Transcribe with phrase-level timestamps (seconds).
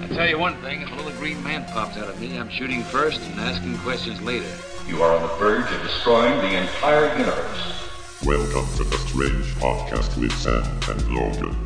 [0.00, 2.50] I'll tell you one thing, if a little green man pops out of me, I'm
[2.50, 4.50] shooting first and asking questions later.
[4.88, 7.88] You are on the verge of destroying the entire universe.
[8.24, 11.56] Welcome to the Strange Podcast with Sam and Logan.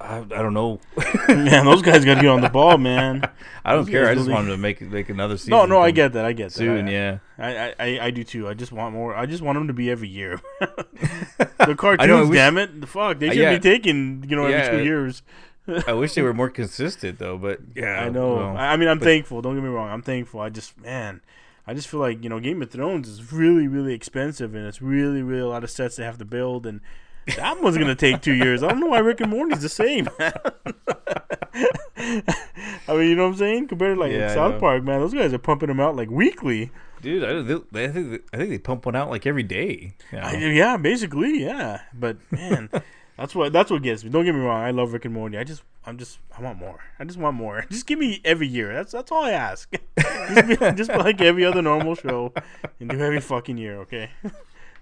[0.00, 0.78] I, I don't know.
[1.28, 3.28] man, those guys got to get on the ball, man.
[3.64, 4.08] I don't Those care.
[4.08, 5.50] I just really- wanted to make make another season.
[5.52, 6.24] No, no, I get that.
[6.24, 6.52] I get that.
[6.52, 6.88] soon.
[6.88, 7.18] I, Yeah.
[7.38, 8.48] I, I, I, do too.
[8.48, 9.14] I just want more.
[9.14, 10.40] I just want them to be every year.
[10.60, 12.80] the cartoons, I wish- damn it.
[12.80, 13.18] The fuck.
[13.18, 13.54] They Uh, should yeah.
[13.54, 14.70] be taking, you know, every Yeah.
[14.70, 15.22] two years.
[15.86, 18.36] I wish they were more consistent though, but yeah, I know.
[18.36, 19.42] well, I I mean, I'm but- thankful.
[19.42, 19.88] Don't get me wrong.
[19.90, 20.40] I'm thankful.
[20.40, 21.20] I just, man,
[21.66, 24.80] I just feel like you know, Game of Thrones is really, really expensive, and it's
[24.80, 26.80] really, really a lot of sets they have to build, and
[27.36, 28.62] that one's gonna take two years.
[28.62, 30.08] I don't know why Rick and Morty's the same.
[31.98, 32.22] I
[32.88, 33.68] mean, you know what I'm saying?
[33.68, 34.60] Compared to like Yeah, South.
[34.60, 36.70] Park, man, those guys are pumping them out like weekly.
[37.02, 39.94] dude, I, they, I think I think they pump one out like every day.
[40.12, 40.24] you know?
[40.24, 41.80] I- yeah, basically, yeah.
[41.94, 42.70] But man,
[43.16, 44.10] that's what that's what gets me.
[44.10, 44.62] Don't get me wrong.
[44.62, 45.36] I love Rick and Morty.
[45.38, 46.78] I just, I'm just, I want more.
[46.98, 47.64] I just want more.
[47.70, 48.72] Just give me every year.
[48.74, 49.72] That's that's all I ask.
[49.98, 52.32] just, be, just like every other normal show,
[52.80, 53.78] and do every fucking year.
[53.80, 54.10] Okay.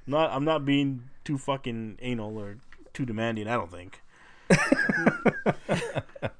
[0.06, 2.58] not, I'm not being too fucking anal or
[2.92, 3.48] too demanding.
[3.48, 4.00] I don't think.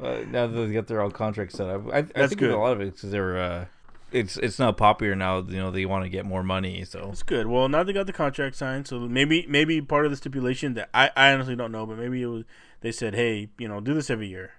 [0.00, 2.50] Uh, now that they got their own contract set up, I, I think good.
[2.50, 3.38] a lot of it because they were.
[3.38, 3.64] Uh,
[4.12, 5.38] it's it's not popular now.
[5.38, 7.46] You know they want to get more money, so It's good.
[7.46, 10.90] Well, now they got the contract signed, so maybe maybe part of the stipulation that
[10.94, 12.44] I, I honestly don't know, but maybe it was
[12.82, 14.52] they said, hey, you know, do this every year.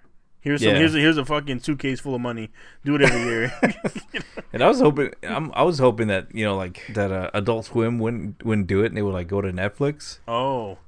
[0.44, 2.50] Here's some here's a, here's a fucking suitcase full of money.
[2.84, 3.52] Do it every year.
[4.52, 7.64] And I was hoping, I'm, I was hoping that you know, like that uh, Adult
[7.64, 10.18] Swim wouldn't wouldn't do it, and they would like go to Netflix.
[10.28, 10.78] oh,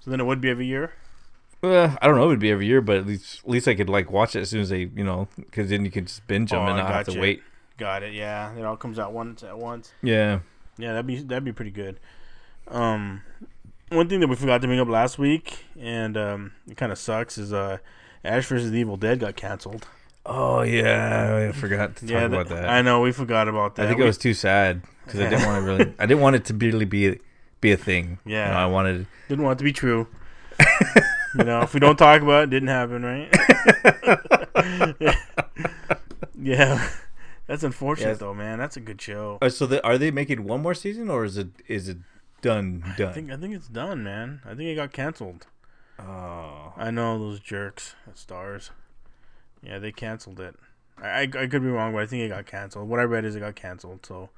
[0.00, 0.92] so then it would be every year.
[1.62, 3.74] Well, I don't know, it would be every year, but at least at least I
[3.74, 6.26] could like watch it as soon as they, you know, because then you could just
[6.26, 7.42] binge them Oh, and I not have to wait.
[7.78, 8.12] Got it.
[8.12, 9.92] Yeah, it all comes out once at once.
[10.02, 10.40] Yeah,
[10.76, 12.00] Yeah, that'd be that'd be pretty good.
[12.68, 13.22] Um,
[13.88, 16.98] one thing that we forgot to bring up last week, and um, it kind of
[16.98, 17.78] sucks, is uh,
[18.24, 18.70] Ash vs.
[18.70, 19.86] the Evil Dead got canceled.
[20.26, 22.68] Oh yeah, I forgot to talk yeah, about that.
[22.68, 23.84] I know we forgot about that.
[23.84, 25.94] I think We- it was too sad because I didn't want to really.
[25.98, 27.20] I didn't want it to really be
[27.60, 28.18] be a thing.
[28.24, 28.46] Yeah.
[28.46, 29.06] You know, I wanted.
[29.28, 30.06] Didn't want it to be true.
[31.36, 33.28] you know, if we don't talk about it, it didn't happen, right?
[36.40, 36.88] yeah.
[37.46, 38.18] That's unfortunate Yes.
[38.18, 38.58] though, man.
[38.58, 39.38] That's a good show.
[39.42, 41.98] Uh, so the, are they making one more season or is it is it
[42.40, 43.08] done done?
[43.08, 44.40] I think I think it's done, man.
[44.44, 45.46] I think it got canceled.
[45.98, 48.70] Oh, I know those jerks at Starz.
[49.62, 50.56] Yeah, they canceled it.
[51.00, 52.88] I, I, I could be wrong, but I think it got canceled.
[52.88, 54.04] What I read is it got canceled.
[54.06, 54.30] So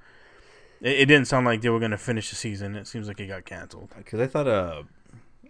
[0.80, 2.76] it, it didn't sound like they were gonna finish the season.
[2.76, 3.90] It seems like it got canceled.
[3.96, 4.82] because I thought uh,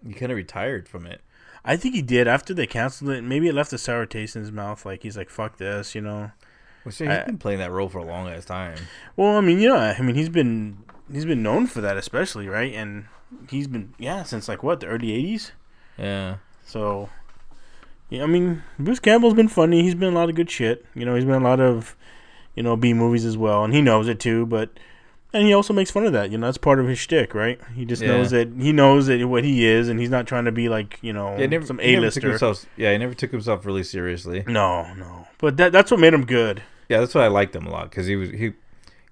[0.07, 1.21] you kind of retired from it.
[1.65, 3.23] I think he did after they canceled it.
[3.25, 4.87] Maybe it left a sour taste in his mouth.
[4.87, 6.31] Like he's like, "Fuck this," you know.
[6.85, 8.77] Which he's I- been playing that role for a long ass time.
[9.17, 12.73] Well, I mean, yeah, I mean, he's been he's been known for that, especially right,
[12.73, 13.07] and
[13.51, 15.51] he's been yeah since like what the early '80s.
[15.99, 17.09] Yeah, So,
[18.11, 19.83] yeah, I mean, Bruce Campbell's been funny.
[19.83, 20.85] He's been a lot of good shit.
[20.95, 21.97] You know, he's been a lot of
[22.55, 24.47] you know B movies as well, and he knows it too.
[24.47, 24.71] But
[25.33, 26.31] and he also makes fun of that.
[26.31, 27.59] You know, that's part of his shtick, right?
[27.75, 28.09] He just Yeah.
[28.09, 30.99] knows that he knows that what he is, and he's not trying to be like
[31.03, 31.47] you know yeah.
[31.47, 32.39] Never, some A lister.
[32.77, 34.45] Yeah, he never took himself really seriously.
[34.47, 35.27] No, no.
[35.39, 36.63] But that that's what made him good.
[36.89, 38.55] Yeah, that's why I liked him a lot because he was he, you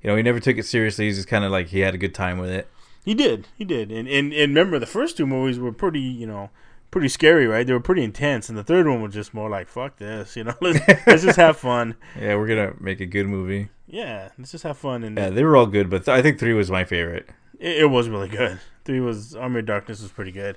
[0.04, 1.06] know, he never took it seriously.
[1.06, 2.68] He's just kind of like he had a good time with it.
[3.04, 3.48] He did.
[3.58, 3.90] He did.
[3.90, 6.48] And, and and remember the first two movies were pretty, you know,
[6.94, 7.66] pretty scary, right?
[7.66, 10.44] They were pretty intense, and the third one was just more like fuck this, you
[10.44, 10.54] know.
[10.60, 11.96] Let's, let's just have fun.
[12.18, 13.68] Yeah, we're gonna make a good movie.
[13.86, 15.04] Yeah, let's just have fun.
[15.04, 17.28] And Yeah, they were all good, but th- I think three was my favorite.
[17.58, 18.60] it, it was really good.
[18.84, 20.56] Three was Army of Darkness was pretty good.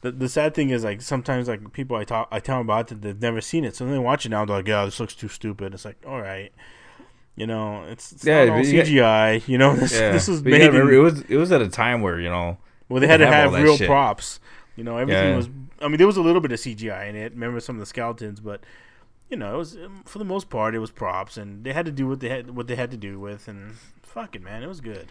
[0.00, 2.92] The the sad thing is like sometimes like people I talk I tell them about
[2.92, 5.00] it they've never seen it, so then they watch it now they're like, yeah, this
[5.00, 5.74] looks too stupid.
[5.74, 6.52] It's like all right.
[7.36, 9.48] You know, it's, it's Yeah, not all but you got- CGI.
[9.48, 10.60] You know, this Yeah, this was made.
[10.74, 12.58] in- it was it was at a time where you know
[12.88, 13.86] Well, they had to have have real shit.
[13.88, 14.40] props.
[14.78, 15.36] You know, everything Yeah.
[15.36, 15.48] was.
[15.82, 17.32] I mean, there was a little bit of CGI in it.
[17.32, 18.60] Remember some of the skeletons, but
[19.28, 21.84] you know, it was um, for the most part it was props, and they had
[21.86, 23.72] to do what they had what they had to do with, and
[24.02, 25.08] fuck it, man, it was good.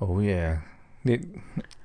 [0.00, 0.60] Oh yeah.
[1.04, 1.26] It-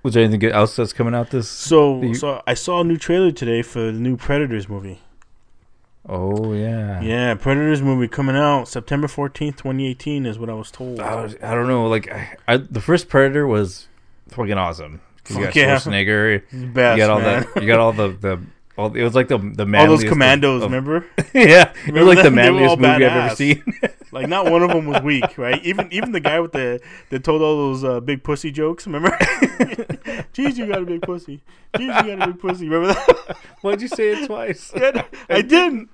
[0.03, 1.47] was there anything else that's coming out this?
[1.49, 5.01] So, so I saw a new trailer today for the new Predators movie.
[6.07, 7.01] Oh yeah.
[7.01, 10.99] Yeah, Predators movie coming out September fourteenth, twenty eighteen, is what I was told.
[10.99, 11.87] I, was, I don't know.
[11.87, 13.87] Like I, I, the first Predator was
[14.29, 15.01] fucking awesome.
[15.29, 15.75] You got yeah.
[15.77, 16.73] Schwarzenegger.
[16.73, 17.47] Best, you got all man.
[17.53, 17.61] that.
[17.61, 18.39] You got all the the.
[18.77, 21.05] All, it was like the the All those commandos, of- remember?
[21.33, 23.63] yeah, it was Remember like the manliest movie I've ever seen.
[24.15, 25.61] Like not one of them was weak, right?
[25.65, 26.79] Even even the guy with the
[27.09, 29.09] that told all those uh, big pussy jokes, remember?
[30.33, 31.41] Jeez, you got a big pussy.
[31.75, 32.67] Jeez, you got a big pussy.
[32.69, 33.37] Remember that?
[33.61, 34.71] Why'd you say it twice?
[34.85, 35.89] Yeah, I didn't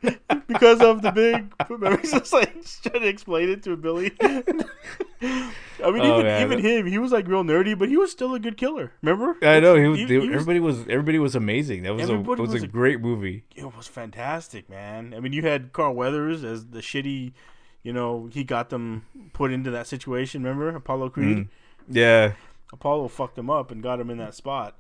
[0.48, 1.52] because of the big.
[1.70, 2.54] Remember, he's just like
[2.84, 4.12] trying to explain it to Billy.
[4.22, 6.42] I mean, Oh, even man.
[6.46, 8.92] even him, he was like real nerdy, but he was still a good killer.
[9.02, 9.36] Remember?
[9.42, 11.84] I know he was, He- they- he was- everybody was everybody was amazing.
[11.84, 13.44] That was a Everybody was, was a a- great movie.
[13.56, 15.14] It was fantastic, man.
[15.16, 17.34] I mean, you had Carl Weathers as the shitty,
[17.84, 20.44] you know, he got them put into that situation.
[20.44, 21.38] Remember Apollo Creed?
[21.38, 21.48] Mm.
[21.90, 22.34] Yeah,
[22.74, 24.78] Apollo fucked him up and got him in that spot.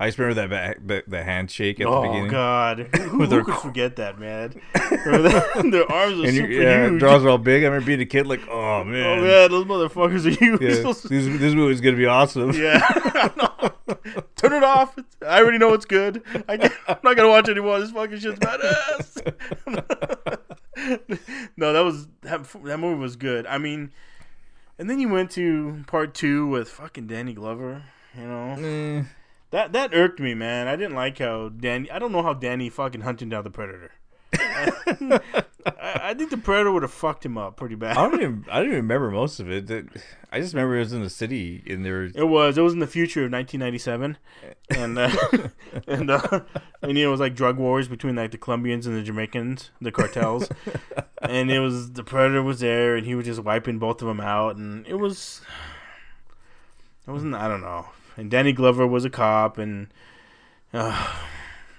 [0.00, 2.26] I just remember that ba- the, the handshake at the beginning.
[2.28, 2.30] oh.
[2.30, 4.60] God, who, their could forget that, man?
[4.74, 5.68] That?
[5.72, 7.00] Their arms are And super yeah, huge.
[7.00, 7.62] draws are all big.
[7.62, 10.60] I remember being a kid, like, oh man, Oh man, those motherfuckers are huge.
[10.60, 12.52] yeah, this this movie's gonna be awesome.
[12.52, 12.78] Yeah.
[14.36, 14.96] Turn it off.
[15.26, 16.22] I already know it's good.
[16.48, 17.80] I I'm not gonna watch anymore.
[17.80, 19.34] This fucking shit's badass.
[21.56, 23.46] no, that was that, that movie was good.
[23.46, 23.90] I mean,
[24.78, 27.84] and then you went to part two with fucking Danny Glover.
[28.16, 29.02] You know Eh,
[29.50, 30.68] that that irked me, man.
[30.68, 31.90] I didn't like how Danny.
[31.90, 33.92] I don't know how Danny fucking hunting down the predator.
[34.38, 35.20] I,
[36.10, 37.96] I think the predator would have fucked him up pretty bad.
[37.96, 39.70] I don't even I don't even remember most of it.
[40.30, 42.00] I just remember it was in the city and there.
[42.00, 42.58] was- It was.
[42.58, 44.18] It was in the future of 1997,
[44.70, 45.10] and uh,
[45.86, 46.40] and uh,
[46.82, 50.48] and it was like drug wars between like the Colombians and the Jamaicans, the cartels,
[51.22, 54.20] and it was the predator was there, and he was just wiping both of them
[54.20, 55.40] out, and it was.
[57.06, 57.34] It wasn't.
[57.34, 57.86] I don't know.
[58.16, 59.88] And Danny Glover was a cop, and
[60.74, 61.16] uh,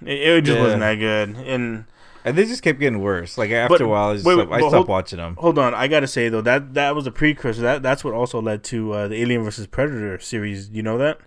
[0.04, 0.62] it, it just Yeah.
[0.62, 1.36] wasn't that good.
[1.36, 1.84] And
[2.24, 3.38] And they just kept getting worse.
[3.38, 5.36] Like after But- a while, I, just wait, stopped, wait, I stopped hold- watching them.
[5.38, 7.62] hold on, I gotta say though that that was a precursor.
[7.62, 10.68] That that's what also led to uh, the Alien versus Predator series.
[10.70, 11.18] You know that?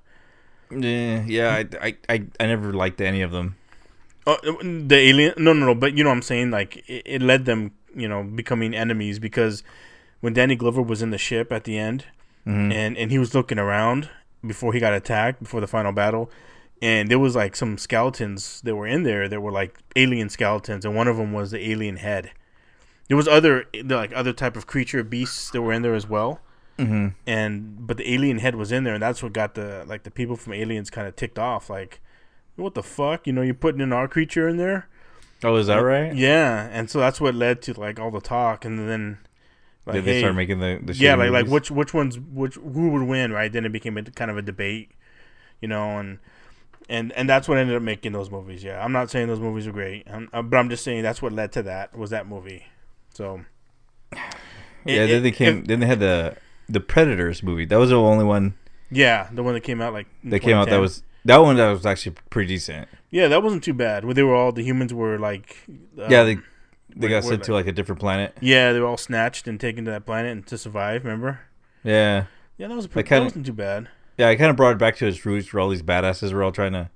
[0.72, 1.64] Yeah, yeah.
[1.82, 3.56] I, I, I, never liked any of them.
[4.26, 5.34] Oh, the alien?
[5.38, 5.76] No, no, no.
[5.76, 6.50] But you know what I'm saying?
[6.52, 9.62] Like it, it led them, you know, becoming enemies because
[10.22, 12.06] when Danny Glover was in the ship at the end,
[12.48, 12.74] Mhm.
[12.74, 14.10] and and he was looking around
[14.46, 16.32] before he got attacked before the final battle,
[16.84, 20.84] and there was like some skeletons that were in there that were like alien skeletons,
[20.84, 22.32] and one of them was the alien head.
[23.08, 26.42] There was other like other type of creature beasts that were in there as well.
[26.78, 27.10] Mm-hmm.
[27.26, 30.12] And but the alien head was in there, and that's what got the like the
[30.12, 31.70] people from Aliens kind of ticked off.
[31.70, 32.02] Like,
[32.58, 33.26] what the fuck?
[33.28, 34.90] You know, you're putting in our creature in there.
[35.42, 36.14] Oh, is that right?
[36.14, 39.20] Yeah, and so that's what led to like all the talk, and then
[39.86, 42.56] like Did they hey- start making the, the yeah, like like which which ones which
[42.56, 43.54] who would win, right?
[43.54, 44.92] Then it became a, kind of a debate,
[45.62, 46.20] you know, and
[46.90, 48.64] and and that's what ended up making those movies.
[48.64, 51.22] Yeah, I'm not saying those movies are great, um, uh, but I'm just saying that's
[51.22, 52.66] what led to that was that movie.
[53.14, 53.42] So
[54.86, 55.60] Yeah, then it- they came.
[55.60, 56.36] if- then they had the
[56.70, 57.66] the Predators movie.
[57.66, 58.54] That was the only one
[58.92, 61.70] yeah, the one that came out like that came out that was that one that
[61.70, 62.88] was actually pretty decent.
[63.10, 64.06] yeah, that wasn't too bad.
[64.06, 66.38] Where they were all the humans were like um, yeah, they
[66.96, 68.38] they got sent to like a different planet.
[68.42, 71.04] yeah they were all snatched and taken to that planet and to survive.
[71.06, 71.40] Remember?
[71.84, 72.26] Yeah,
[72.58, 73.90] Yeah, that was pretty, that wasn't too bad.
[74.18, 74.30] Yeah.
[74.30, 76.52] I kind of brought it back to its roots, where all these badasses were all
[76.52, 76.90] trying to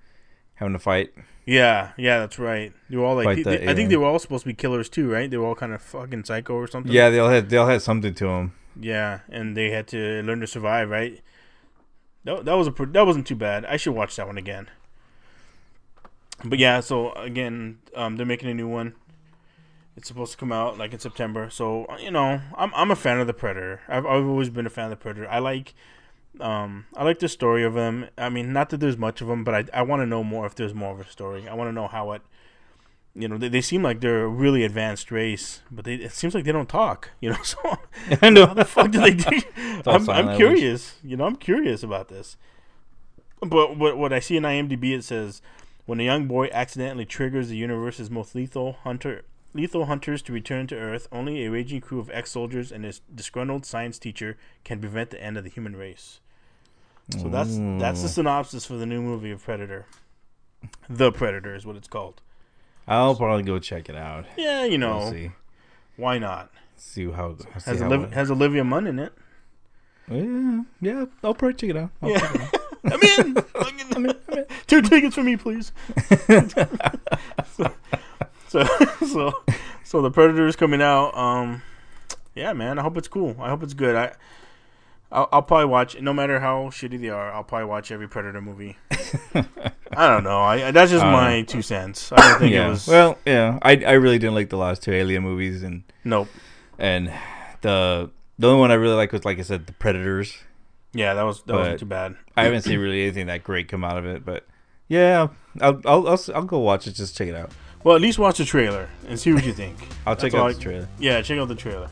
[0.55, 1.13] having to fight.
[1.45, 2.73] Yeah, yeah, that's right.
[2.89, 4.53] They were all like, Fight the they- I think they were all supposed to be
[4.53, 5.29] killers too, right?
[5.31, 6.91] They were all kind of fucking psycho or something.
[6.91, 8.53] Yeah, they all had they all had something to them.
[8.79, 11.21] yeah, and they had to learn to survive, right?
[12.25, 13.63] That, that was a that wasn't too bad.
[13.65, 14.69] I should watch that one again.
[16.43, 18.93] But yeah, so again, um, they're making a new one.
[19.95, 21.49] It's supposed to come out like in September.
[21.49, 23.81] So you know, I'm I'm a fan of the Predator.
[23.87, 25.27] I've I've always been a fan of the Predator.
[25.29, 25.73] I like,
[26.41, 28.07] um, I like the story of them.
[28.17, 30.45] I mean, not that there's much of them, but I I want to know more
[30.45, 31.47] if there's more of a story.
[31.47, 32.21] I want to know how it.
[33.15, 36.35] You know, they, they seem like they're a really advanced race, but they, it seems
[36.35, 37.11] like they don't talk.
[37.21, 37.57] You know, so
[38.21, 39.41] I know how the fuck do they do?
[39.87, 40.97] I'm, I'm curious.
[41.03, 42.37] You know, I'm curious about this.
[43.41, 45.41] But what what I see in IMDb it says
[45.85, 49.23] when a young boy accidentally triggers the universe's most lethal hunter
[49.57, 53.65] lethal hunters to return to Earth, only a raging crew of ex-soldiers and his disgruntled
[53.65, 56.19] science teacher can prevent the end of the human race.
[57.09, 59.85] So that's that's the synopsis for the new movie of Predator.
[60.89, 62.21] The Predator is what it's called.
[62.87, 64.25] I'll probably go check it out.
[64.37, 65.31] Yeah, you know, We'll see.
[65.97, 66.51] why not?
[66.75, 69.13] See how see Has how Oliv- has Olivia Munn in it?
[70.09, 71.05] yeah, yeah.
[71.23, 71.89] I'll probably check it out.
[72.01, 72.19] I'll Yeah.
[72.19, 72.61] check it out.
[72.87, 73.37] I'm in.
[73.95, 74.45] I'm in.
[74.67, 75.71] Two tickets for me, please.
[77.55, 77.73] so,
[78.47, 78.63] so,
[79.05, 79.43] so,
[79.83, 81.15] so the Predator is coming out.
[81.17, 81.61] Um,
[82.35, 82.79] yeah, man.
[82.79, 83.35] I hope it's cool.
[83.39, 83.95] I hope it's good.
[83.95, 84.13] I,
[85.11, 85.99] I'll, I'll probably watch.
[86.01, 88.77] No matter how shitty they are, I'll probably watch every Predator movie.
[89.33, 90.39] I don't know.
[90.41, 92.11] I that's just Uh, my two cents.
[92.11, 92.67] I don't think yeah.
[92.67, 92.87] it was.
[92.87, 93.57] Well, yeah.
[93.61, 96.27] I I really didn't like the last two Alien movies, and nope.
[96.77, 97.11] and
[97.61, 100.37] the the only one I really like was like I said, the Predators.
[100.93, 102.15] Yeah, that was that wasn't too bad.
[102.35, 104.45] I haven't seen really anything that great come out of it, but
[104.89, 105.27] yeah,
[105.61, 106.93] I'll I'll I'll, I'll go watch it.
[106.93, 107.51] Just check it out.
[107.83, 109.77] Well, at least watch the trailer and see what you think.
[110.05, 110.87] I'll That's check out I- the trailer.
[110.99, 111.89] Yeah, check out the trailer.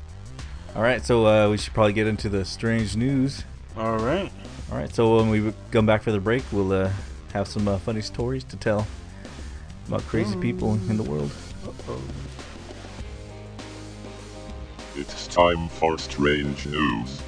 [0.75, 3.45] All right, so uh, we should probably get into the strange news.
[3.77, 4.29] All right.
[4.69, 6.91] All right, so when we come back for the break, we'll uh,
[7.31, 8.85] have some uh, funny stories to tell
[9.87, 11.31] about crazy people in the world.
[14.97, 17.21] It's time for strange news.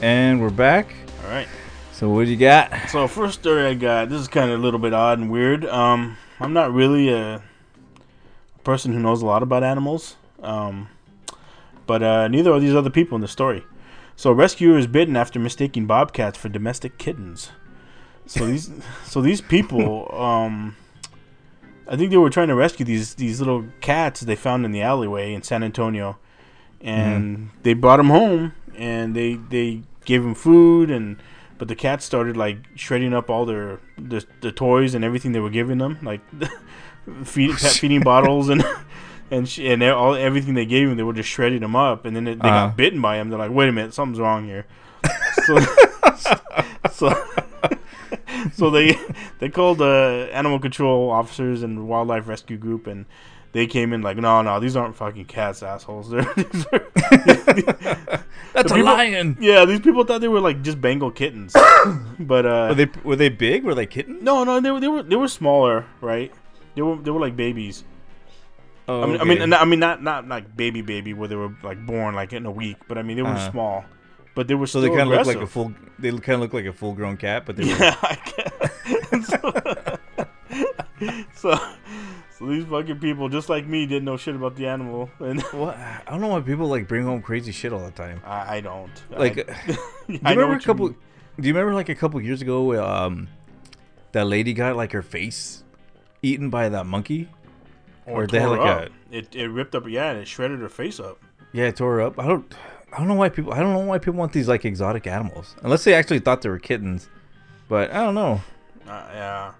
[0.00, 0.94] And we're back.
[1.22, 1.48] All right.
[1.94, 2.90] So what do you got?
[2.90, 4.08] So first story I got.
[4.08, 5.64] This is kind of a little bit odd and weird.
[5.64, 7.40] Um, I'm not really a
[8.64, 10.16] person who knows a lot about animals.
[10.42, 10.88] Um,
[11.86, 13.64] but uh, neither are these other people in the story.
[14.16, 17.50] So a rescuer is bitten after mistaking bobcats for domestic kittens.
[18.26, 18.72] So these,
[19.04, 20.74] so these people, um,
[21.86, 24.82] I think they were trying to rescue these these little cats they found in the
[24.82, 26.18] alleyway in San Antonio,
[26.80, 31.18] and they brought them home and they they gave them food and
[31.58, 35.40] but the cats started like shredding up all their the, the toys and everything they
[35.40, 36.20] were giving them like
[37.24, 38.64] feed, pet feeding bottles and
[39.30, 42.04] and sh- and all everything they gave them they were just shredding them up.
[42.04, 42.66] And then it, they Uh-huh.
[42.68, 43.30] got bitten by them.
[43.30, 44.66] They're like wait a minute something's wrong here.
[45.46, 45.58] So
[46.92, 47.12] so
[48.54, 48.98] so they
[49.40, 53.04] they called the animal control officers and wildlife rescue group and
[53.54, 56.86] they came in like no no these aren't fucking cats assholes they're, these are,
[58.52, 59.36] That's a people- lion.
[59.40, 61.52] yeah these people thought they were like just bengal kittens
[62.18, 63.64] but uh Were they were they big?
[63.64, 64.22] Were they kittens?
[64.22, 66.30] no no they were they were they were smaller right
[66.74, 67.84] they were they were like babies
[68.86, 71.54] Oh, I mean, I mean, I mean, not not like baby baby where they were
[71.62, 73.50] like born like in a week, but I mean they were Uh-huh.
[73.50, 73.84] small,
[74.34, 75.72] but they were so they kind of look like a full.
[75.98, 78.18] They kind of look like a full grown cat, but they were, Yeah, I
[79.16, 79.26] guess.
[81.34, 81.58] so, so
[82.46, 85.76] these fucking people, just like me, didn't know shit about the animal, and what?
[85.76, 88.20] I don't know why people like bring home crazy shit all the time.
[88.24, 88.90] I, I don't.
[89.10, 89.42] Like, I,
[90.06, 90.88] do you remember a what you couple?
[90.88, 92.82] Do you remember like a couple years ago?
[92.84, 93.28] Um,
[94.12, 95.64] that lady got like her face
[96.22, 97.28] eaten by that monkey.
[98.06, 98.88] or or they had, like, up.
[99.10, 101.20] it it ripped up, yeah, and it shredded her face up.
[101.52, 102.18] Yeah, it tore her up.
[102.18, 102.54] I don't.
[102.92, 103.52] I don't know why people.
[103.52, 106.48] I don't know why people want these like exotic animals, unless they actually thought they
[106.48, 107.08] were kittens.
[107.68, 108.40] But I don't know.
[108.86, 109.52] Uh, yeah,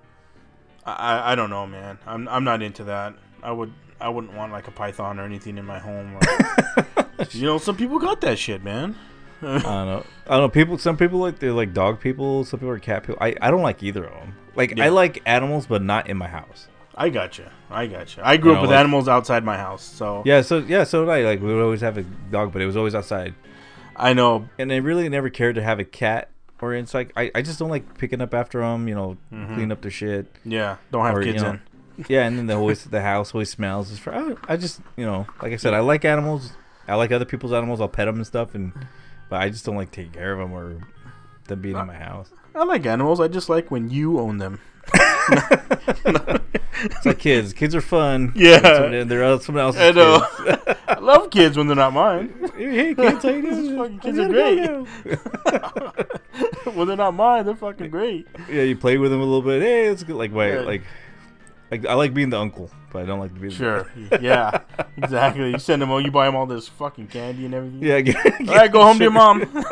[0.87, 1.99] I, I don't know, man.
[2.07, 3.15] I'm I'm not into that.
[3.43, 6.17] I would I wouldn't want like a python or anything in my home.
[6.17, 8.97] Or, you know, some people got that shit, man.
[9.43, 10.05] I don't know.
[10.27, 10.49] I don't know.
[10.49, 10.79] People.
[10.79, 12.45] Some people like they're like dog people.
[12.45, 13.19] Some people are cat people.
[13.21, 14.35] I, I don't like either of them.
[14.57, 14.85] Like Yeah.
[14.87, 16.69] I like animals, but not in my house.
[16.95, 17.51] I got gotcha.
[17.71, 18.27] I got gotcha.
[18.27, 20.43] I grew You up with like- animals outside my house, so Yeah.
[20.43, 20.85] So yeah.
[20.85, 21.23] So did I.
[21.23, 23.35] Like we would always have a dog, but it was always outside.
[23.97, 24.49] I know.
[24.59, 26.29] And I really never cared to have a cat.
[26.65, 28.89] Or it's like I, I just don't like picking up after them.
[28.89, 29.55] You know, mm-hmm.
[29.55, 30.27] clean up their shit.
[30.45, 31.61] Yeah, don't have Or, you kids know, in.
[32.09, 33.91] Yeah, and then the always the house always smells.
[33.91, 36.53] It's for I, I just you know like I said I like animals.
[36.89, 37.81] I like other people's animals.
[37.81, 38.73] I'll pet them and stuff, and
[39.29, 40.81] but I just don't like taking care of them or
[41.47, 42.31] them being in my house.
[42.55, 43.21] I like animals.
[43.21, 44.61] I just like when you own them.
[46.87, 47.53] It's like kids.
[47.55, 48.33] Kids are fun.
[48.37, 48.59] Yeah.
[49.05, 50.27] They're other- someone else's I know.
[50.45, 50.79] kids.
[50.89, 52.35] I love kids when they're not mine.
[52.57, 53.77] hey kids, how you doing?
[53.79, 54.69] fucking kids are great.
[56.77, 58.27] when they're not mine, they're fucking great.
[58.51, 59.63] yeah, you play with them a little bit.
[59.63, 60.17] Hey, it's good.
[60.17, 60.61] Like wait, Yeah.
[60.61, 60.83] like,
[61.71, 63.91] like I like being the uncle, but I don't like to be the Sure.
[64.21, 64.61] Yeah.
[64.99, 65.51] Exactly.
[65.53, 66.01] You send them all.
[66.05, 67.83] You buy them all this fucking candy and everything.
[67.83, 68.17] Yeah, get,
[68.49, 69.65] All right, go home to your mom.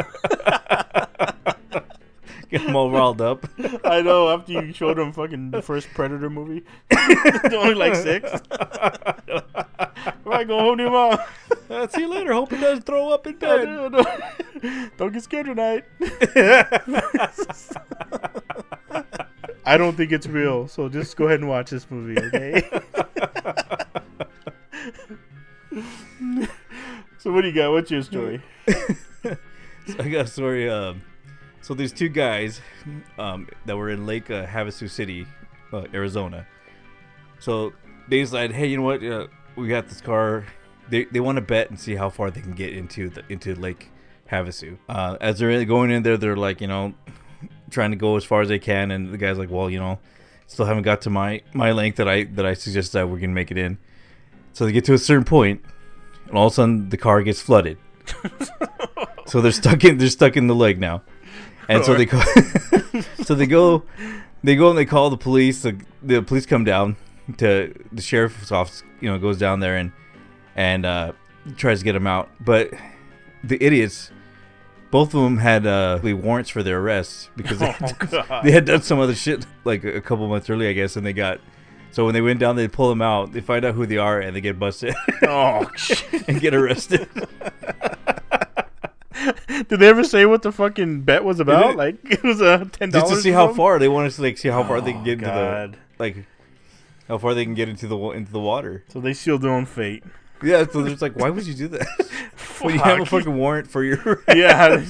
[2.53, 3.47] Get them all riled up.
[3.85, 4.29] I know.
[4.29, 6.63] After you showed them fucking the first Predator movie,
[7.51, 8.31] only like six.
[10.23, 11.19] Right, go home to your mom.
[11.71, 12.35] Uh, see you later.
[12.35, 13.91] Hope he doesn't throw up in bed.
[14.99, 15.85] Don't get scared tonight.
[19.65, 22.69] I don't think it's real, so just go ahead and watch this movie, okay?
[27.17, 27.71] so what do you got?
[27.73, 28.43] What's your story?
[29.87, 30.69] So I got a story.
[30.69, 31.03] Um,
[31.63, 32.61] so there's two guys
[33.19, 35.27] um, that were in Lake uh, Havasu City,
[35.73, 36.47] uh, Arizona.
[37.39, 37.73] So
[38.09, 39.03] they decided, hey, you know what?
[39.03, 40.45] Uh, we got this car.
[40.91, 43.55] They, they want to bet and see how far they can get into the into
[43.55, 43.91] Lake
[44.31, 44.77] Havasu.
[44.89, 46.95] Uh, as they're going in there, they're like, you know,
[47.71, 49.99] trying to go as far as they can, and the guy's like, well, you know,
[50.47, 53.35] still haven't got to my my length that I that I suggest that we can
[53.35, 53.79] make it in.
[54.53, 55.63] So they get to a certain point,
[56.27, 57.79] and all of a sudden the car gets flooded.
[59.27, 61.03] so they're stuck in they're stuck in the lake now,
[61.69, 62.21] and so they go,
[63.25, 63.85] so they go,
[64.43, 65.63] they go and they call the police.
[65.63, 66.97] The, the police come down
[67.39, 69.93] to the sheriff's office you know goes down there and
[70.57, 71.13] and uh,
[71.57, 72.71] tries to get him out, but
[73.45, 74.11] the idiots.
[74.91, 78.43] Both of them had uh, the warrants for their arrests because they, Oh, God.
[78.45, 81.15] they had done some other shit like a couple months earlier, I guess, and they
[81.15, 81.41] got.
[81.93, 83.33] So when they went down, they pull them out.
[83.33, 86.05] They find out who they are, and they get busted Oh, shit.
[86.29, 87.09] and get arrested.
[89.69, 91.77] Did they ever say what the fucking bet was about?
[91.77, 94.39] Like it was a ten dollars Just to see how far they wanted to like
[94.39, 96.17] see how far they can Oh, get into the like
[97.09, 98.85] how far they can get into the into the water.
[98.89, 100.05] So they sealed their own fate.
[100.43, 101.87] Yeah, so there's like, why would you do that
[102.61, 104.25] when you have a fucking warrant for your?
[104.29, 104.83] Yeah.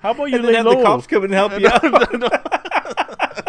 [0.00, 0.76] How about you and then lay have low?
[0.76, 3.47] the cops come and help you out.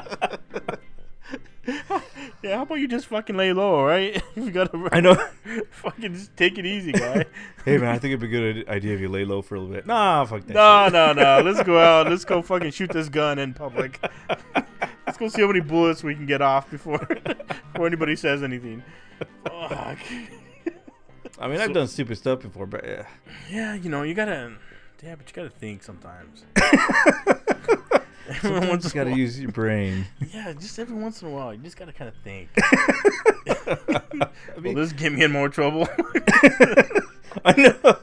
[2.43, 2.58] Yeah.
[2.58, 4.22] How about you just fucking lay low, right?
[4.36, 4.89] you gotta.
[4.91, 5.15] I know.
[5.72, 7.25] Fucking just take it easy, guy.
[7.65, 9.60] hey man, I think it'd be a good idea if you lay low for a
[9.60, 9.86] little bit.
[9.86, 10.53] Nah, fuck that.
[10.53, 11.41] no, no, no.
[11.41, 12.10] Let's go out.
[12.10, 14.00] Let's go fucking shoot this gun in public.
[15.05, 18.84] Let's go see how many bullets we can get off before before anybody says anything.
[19.43, 20.00] Fuck.
[21.39, 23.05] I mean, I've done stupid stuff before, but yeah.
[23.50, 24.53] Yeah, you know, you gotta.
[25.01, 26.43] Yeah, but you gotta think sometimes.
[28.30, 30.06] Every Sometimes once you in gotta use your brain.
[30.34, 32.50] Yeah, just every once in a while, you just gotta kind of think.
[32.58, 35.88] I Will mean, this get me in more trouble?
[37.46, 37.96] I know.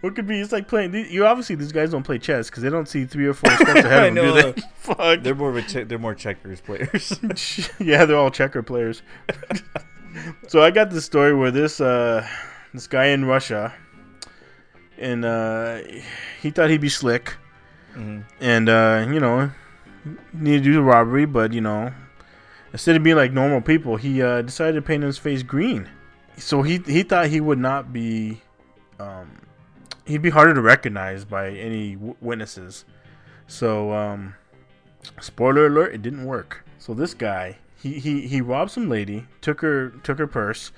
[0.00, 0.40] what could be?
[0.40, 0.94] It's like playing.
[0.94, 3.80] You obviously these guys don't play chess because they don't see three or four steps
[3.80, 4.34] ahead I of them, know.
[4.34, 4.60] do they?
[4.78, 5.22] Fuck.
[5.22, 7.18] They're more of a che- they're more checkers players.
[7.80, 9.02] yeah, they're all checker players.
[10.48, 12.26] so I got this story where this uh,
[12.72, 13.74] this guy in Russia,
[14.98, 15.80] and uh,
[16.40, 17.34] he thought he'd be slick,
[17.96, 18.24] Mhm.
[18.40, 19.50] and uh, you know,
[20.32, 21.92] needed to do the robbery, but you know,
[22.72, 25.88] instead of being like normal people, he uh, decided to paint his face green.
[26.36, 28.42] So he he thought he would not be,
[29.00, 29.30] um,
[30.04, 32.84] he'd be harder to recognize by any w- witnesses.
[33.46, 34.34] So um,
[35.20, 36.64] spoiler alert, it didn't work.
[36.78, 40.72] So this guy, he, he, he robbed some lady, took her took her purse,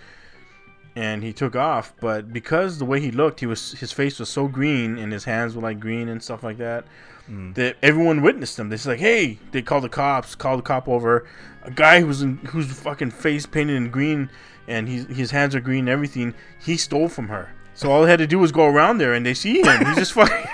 [0.98, 1.94] and he took off.
[2.00, 5.24] But because the way he looked, he was his face was so green and his
[5.24, 6.86] hands were like green and stuff like that,
[7.30, 7.54] mm.
[7.54, 8.68] that everyone witnessed him.
[8.68, 11.24] They're like, hey, they called the cops, called the cop over.
[11.62, 14.28] A guy who's in, whose fucking face painted in green
[14.66, 17.54] and he's, his hands are green and everything, he stole from her.
[17.74, 19.86] So all they had to do was go around there and they see him.
[19.86, 20.50] He just fucking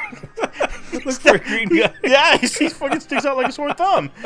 [1.04, 1.92] Look for a green guy.
[2.04, 4.10] yeah, he, he fucking sticks out like a sore thumb.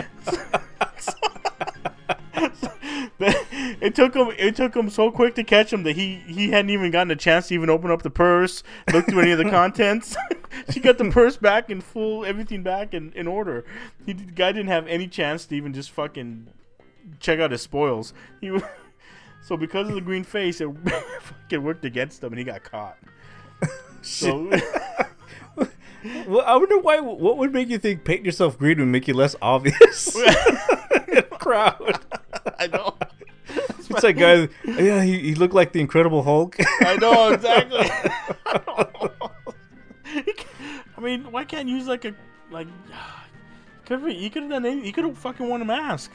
[3.20, 4.32] it took him.
[4.38, 7.16] It took him so quick to catch him that he he hadn't even gotten a
[7.16, 10.16] chance to even open up the purse, look through any of the contents.
[10.70, 13.64] she got the purse back in full, everything back in, in order.
[14.06, 16.46] He the guy didn't have any chance to even just fucking
[17.18, 18.14] check out his spoils.
[18.40, 18.56] He
[19.42, 20.68] so because of the green face, it
[21.20, 22.98] fucking worked against him, and he got caught.
[24.02, 24.48] So.
[26.28, 27.00] Well, I wonder why.
[27.00, 31.22] What would make you think paint yourself green would make you less obvious in a
[31.22, 31.98] crowd?
[32.58, 32.96] I know.
[33.90, 34.48] It's like guys.
[34.64, 36.56] Yeah, he, he looked like the Incredible Hulk.
[36.80, 37.90] I know exactly.
[40.96, 42.14] I mean, why can't you use like a
[42.50, 42.68] like?
[43.86, 44.66] Could be, he could have done.
[44.66, 46.10] Any, he could have fucking worn a mask.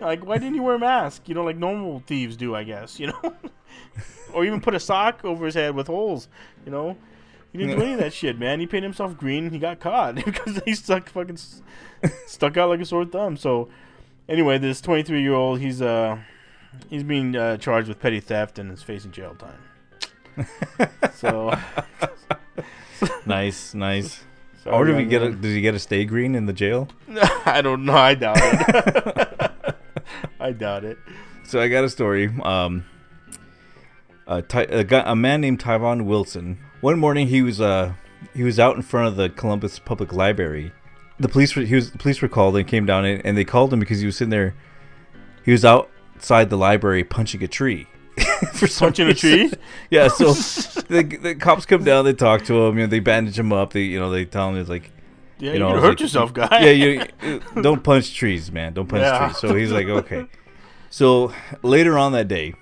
[0.00, 1.28] Like, why didn't he wear a mask?
[1.28, 2.98] You know, like normal thieves do, I guess.
[2.98, 3.36] You know,
[4.34, 6.26] or even put a sock over his head with holes.
[6.64, 6.96] You know,
[7.52, 8.58] he didn't do any of that shit, man.
[8.58, 9.50] He painted himself green.
[9.50, 11.38] He got caught because he stuck fucking
[12.26, 13.36] stuck out like a sore thumb.
[13.36, 13.68] So,
[14.28, 16.18] anyway, this 23 year old, he's uh,
[16.88, 20.46] he's being uh, charged with petty theft and is facing jail time.
[21.14, 21.56] So,
[23.26, 24.24] nice, nice.
[24.64, 25.22] sorry, Or did we get?
[25.22, 26.88] A, did he get a stay green in the jail?
[27.46, 27.94] I don't know.
[27.94, 29.74] I doubt it.
[30.40, 30.98] I doubt it.
[31.44, 32.32] So I got a story.
[32.42, 32.84] Um,
[34.26, 36.58] a, Ty- a, guy, a man named Tyvon Wilson.
[36.80, 37.92] One morning he was uh
[38.34, 40.72] he was out in front of the Columbus Public Library.
[41.20, 43.44] The police were, he was the police were called and came down and, and they
[43.44, 44.54] called him because he was sitting there.
[45.44, 45.64] He was
[46.22, 47.88] outside the library punching a tree.
[48.54, 49.50] For Punching a tree?
[49.90, 50.06] Yeah.
[50.06, 50.32] So
[50.88, 52.04] the, the cops come down.
[52.04, 52.78] They talk to him.
[52.78, 53.72] You know, they bandage him up.
[53.72, 54.92] They you know they tell him it's like
[55.40, 56.48] Yeah, You know, hurt like- yourself, guy.
[56.60, 58.72] yeah, you don't punch trees, man.
[58.74, 59.26] Don't punch Yeah.
[59.28, 59.38] trees.
[59.38, 60.26] So he's like, okay.
[60.90, 61.32] So
[61.62, 62.54] later on that day,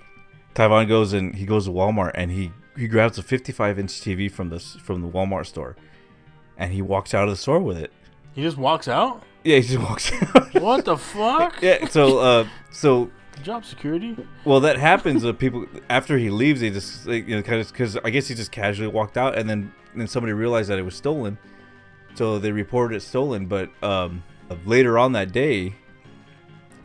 [0.55, 4.31] Tyvon goes and he goes to Walmart and he he grabs a 55 inch TV
[4.31, 5.75] from this from the Walmart store,
[6.57, 7.91] and he walks out of the store with it.
[8.33, 9.21] He just walks out.
[9.43, 10.53] Yeah, he just walks out.
[10.55, 11.61] What the fuck?
[11.61, 11.85] yeah.
[11.89, 13.11] So uh, so
[13.43, 14.15] Job security.
[14.45, 15.25] well that happens.
[15.25, 18.51] Uh, people after he leaves, they just like, you know because I guess he just
[18.51, 21.37] casually walked out, and then then somebody realized that it was stolen,
[22.15, 23.45] so they reported it stolen.
[23.45, 24.23] But um,
[24.65, 25.75] later on that day,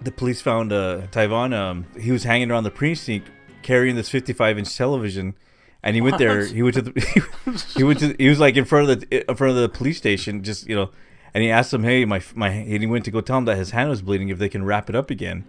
[0.02, 1.54] the police found uh, Tyvon.
[1.54, 3.30] Um, he was hanging around the precinct
[3.62, 5.34] carrying this 55 inch television,
[5.82, 6.46] and he went there.
[6.46, 7.64] He went to the.
[7.76, 8.14] he went to.
[8.18, 10.76] He was like in front of the in front of the police station, just you
[10.76, 10.90] know,
[11.34, 13.56] and he asked them, "Hey, my my," and he went to go tell him that
[13.56, 15.44] his hand was bleeding if they can wrap it up again.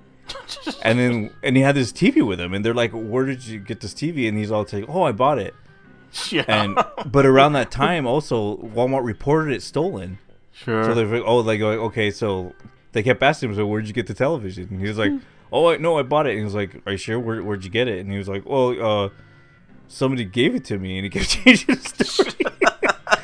[0.83, 3.59] And then and he had this TV with him, and they're like, "Where did you
[3.59, 5.53] get this TV?" And he's all like, "Oh, I bought it."
[6.29, 6.45] yeah.
[6.47, 10.19] And but around that time, also Walmart reported it stolen.
[10.51, 10.83] sure.
[10.83, 12.53] So they're like, oh, like like, okay, so
[12.93, 14.67] they kept asking him, so where'd you get the television?
[14.71, 15.11] And he was like,
[15.51, 16.31] oh, I, no, I bought it.
[16.31, 17.19] And he was like, are you sure?
[17.19, 17.99] Where, where'd you get it?
[17.99, 19.09] And he was like, well, uh,
[19.87, 22.31] somebody gave it to me, and he kept changing the story.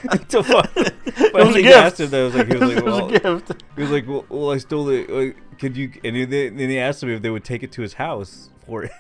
[0.10, 0.92] Until finally,
[1.32, 1.78] finally a he gift.
[1.78, 2.20] asked him that.
[2.20, 3.64] I was like, he was like, it was well, a gift.
[3.76, 5.10] he was like, well, well I stole it.
[5.10, 5.92] Like, could you?
[6.04, 8.84] And he, then he asked him if they would take it to his house for
[8.84, 8.92] it.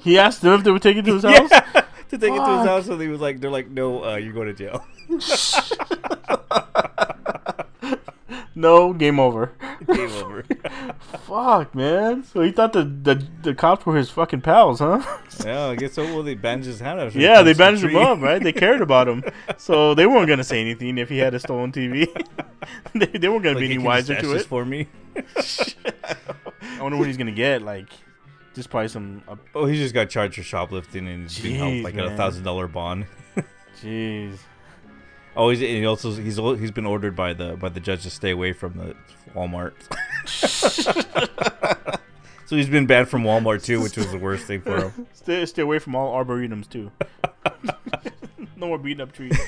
[0.00, 1.48] He asked them if they would take it to his house.
[1.50, 4.16] Yeah, to take it to his house, and he was like, they're like, no, uh,
[4.16, 4.84] you're going to jail.
[8.58, 9.52] No, game over.
[9.86, 10.42] Game over.
[11.20, 12.24] Fuck, man.
[12.24, 15.00] So he thought the, the the cops were his fucking pals, huh?
[15.44, 16.02] yeah, I guess so.
[16.02, 18.42] Well, they bandaged his hand Yeah, they the bandaged him up, right?
[18.42, 19.22] They cared about him,
[19.56, 22.08] so they weren't gonna say anything if he had a stolen TV.
[22.94, 24.48] they, they weren't gonna Like, be any wiser to this it.
[24.48, 24.88] for me.
[25.14, 27.62] I wonder what he's gonna get.
[27.62, 27.86] Like,
[28.56, 29.22] just probably some.
[29.28, 32.42] Uh, Oh, he just got charged for shoplifting and being held like at a thousand
[32.42, 33.06] dollar bond.
[33.80, 34.38] Jeez.
[35.38, 38.30] Oh, he's he also he's he's been ordered by the by the judge to stay
[38.30, 38.96] away from the
[39.34, 39.74] Walmart.
[42.46, 45.06] so he's been banned from Walmart too, which was the worst thing for him.
[45.12, 46.90] Stay stay away from all arboretums too.
[48.56, 49.38] no more beating up trees.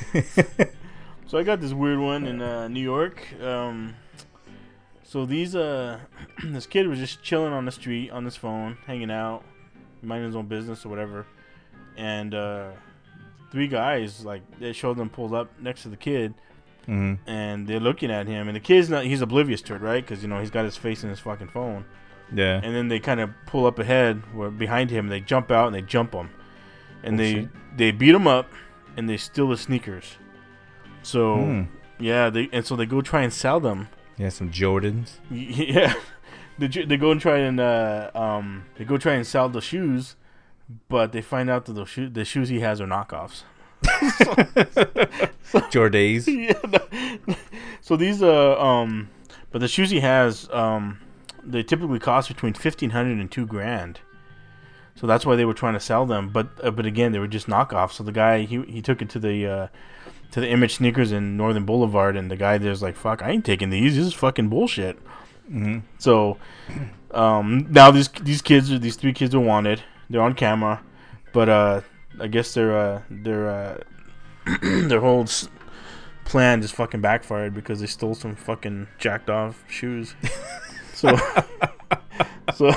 [1.27, 3.25] So I got this weird one in uh, New York.
[3.41, 3.95] Um,
[5.03, 5.99] so these uh,
[6.45, 9.43] this kid was just chilling on the street on his phone, hanging out,
[10.03, 11.27] minding his own business or whatever,
[11.97, 12.71] and uh,
[13.51, 16.35] three guys like they showed them pulled up next to the kid,
[16.87, 20.03] hmm and they're looking at him, and the kid's not he's oblivious to it, right?
[20.05, 21.85] Because you know he's got his face in his fucking phone,
[22.33, 22.61] Yeah.
[22.63, 25.75] and then they kind of pull up ahead where behind him, they jump out and
[25.75, 26.31] they jump him,
[27.03, 28.49] and Oh, they they beat him up,
[28.97, 30.17] and they steal his sneakers.
[31.03, 31.63] So Hmm.
[31.99, 33.89] yeah, they and so they go try and sell them.
[34.17, 35.13] Yeah, some Jordans.
[35.31, 35.95] Yeah,
[36.59, 40.17] they, they go and try and uh, um they go try and sell the shoes,
[40.89, 43.43] but they find out that the shoe the shoes he has are knockoffs.
[45.71, 46.27] Jordays.
[46.49, 46.59] yeah.
[46.69, 47.37] no-
[47.81, 49.09] So these uh um,
[49.51, 51.01] but the shoes he has um,
[51.45, 54.01] they typically cost between fifteen hundred and two grand.
[54.97, 57.27] So that's why they were trying to sell them, but uh, but again they were
[57.29, 57.93] just knockoffs.
[57.93, 59.67] So the guy he he took it to the uh,
[60.33, 63.45] to the Image Sneakers in Northern Boulevard, and the guy there's like, "Fuck, I ain't
[63.45, 63.97] taking these.
[63.97, 64.99] This is fucking bullshit."
[65.49, 66.37] hmm So
[67.13, 69.83] um, now these these kids these three kids are wanted.
[70.11, 70.83] They're on camera,
[71.33, 71.81] but uh,
[72.21, 73.79] I guess their uh, their uh,
[74.63, 75.49] their whole s-
[76.25, 80.15] plan just fucking backfired because they stole some fucking jacked off shoes.
[80.95, 81.17] so
[82.55, 82.73] so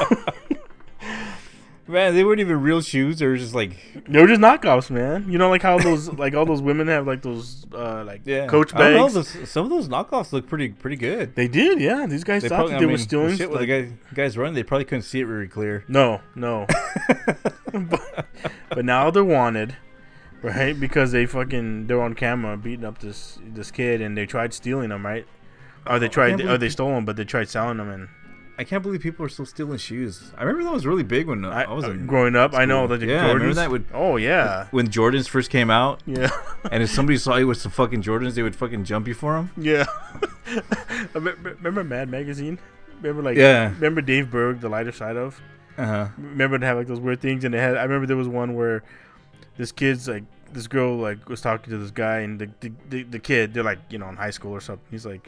[1.86, 3.19] Man, they weren't even real shoes.
[3.19, 3.76] They were just like
[4.08, 5.30] they were just knockoffs, man.
[5.30, 8.48] You know, like how those like all those women have like those uh, like yeah.
[8.48, 9.13] Coach I don't know, bags.
[9.34, 11.36] those- some of those knockoffs look pretty pretty good.
[11.36, 12.06] They did, yeah.
[12.08, 13.36] These guys They thought probably, that I they mean, were stealing.
[13.36, 15.84] shit, like- the guy, guys running, they probably couldn't see it very clear.
[15.89, 16.67] No, no.
[17.74, 18.28] but,
[18.69, 19.76] but now they're wanted,
[20.41, 20.80] right?
[20.80, 24.89] Because they fucking they're on camera beating up this this kid, and they tried stealing
[24.89, 25.26] them, right?
[25.86, 27.89] Or they tried, can't or they stole them, but they tried selling them.
[27.89, 28.08] And
[28.58, 30.32] I can't believe people are still stealing shoes.
[30.38, 32.66] I remember that was really big when I, I, was uh, in, growing up, I
[32.66, 36.02] know that the Yeah, I remember that would- oh yeah, when Jordans first came out,
[36.06, 36.30] yeah,
[36.72, 39.34] and if somebody saw you with some fucking Jordans, they would fucking jump you for
[39.34, 39.50] them.
[39.58, 39.86] yeah.
[40.46, 42.60] I me- me- remember Mad Magazine?
[43.02, 43.70] Remember like Yeah.
[43.74, 45.42] Remember Dave Berg, The Lighter Side of?
[45.76, 46.08] Uh huh.
[46.20, 48.54] remember to have like those weird things and they had i remember there was one
[48.54, 48.84] where
[49.58, 53.02] this kid's like this girl like was talking to this guy and the the, the,
[53.02, 55.28] the kid they're like you know in high school or something he's like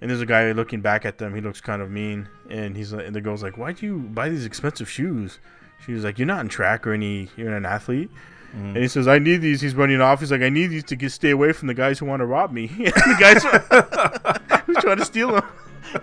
[0.00, 1.34] and there's a guy looking back at them.
[1.34, 2.28] He looks kind of mean.
[2.50, 5.38] And he's like and the girl's like why'd you buy these expensive shoes?
[5.84, 8.10] She was like you're not in track or any you're not an athlete.
[8.50, 8.66] Mm-hmm.
[8.68, 9.60] And he says i need these.
[9.60, 10.20] He's running off.
[10.20, 12.26] He's like i need these to get stay away from the guys who want to
[12.26, 12.66] rob me.
[12.78, 15.44] And the guys who's trying to steal them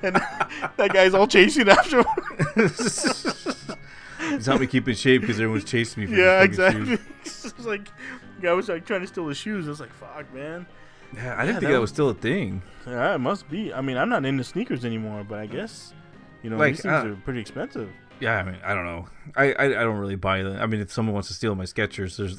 [0.01, 0.15] and
[0.77, 2.05] that guy's all chasing after him
[2.55, 6.07] It's helped me keep in shape because everyone's chasing me.
[6.07, 6.97] For Yeah, exactly.
[7.23, 7.85] it's like
[8.37, 9.67] the guy was like trying to steal his shoes.
[9.67, 10.65] I was like, "Fuck, man."
[11.15, 12.61] Yeah, I didn't Yeah, think that that was- still a thing.
[12.87, 13.73] Yeah, it must be.
[13.73, 15.93] I mean, I'm not into sneakers anymore, but I guess
[16.41, 17.89] you know Like, these things uh, are pretty expensive.
[18.19, 19.07] Yeah, I mean, I don't know.
[19.35, 20.61] I I, I don't really buy them.
[20.61, 22.37] I mean, if someone wants to steal my Skechers, there's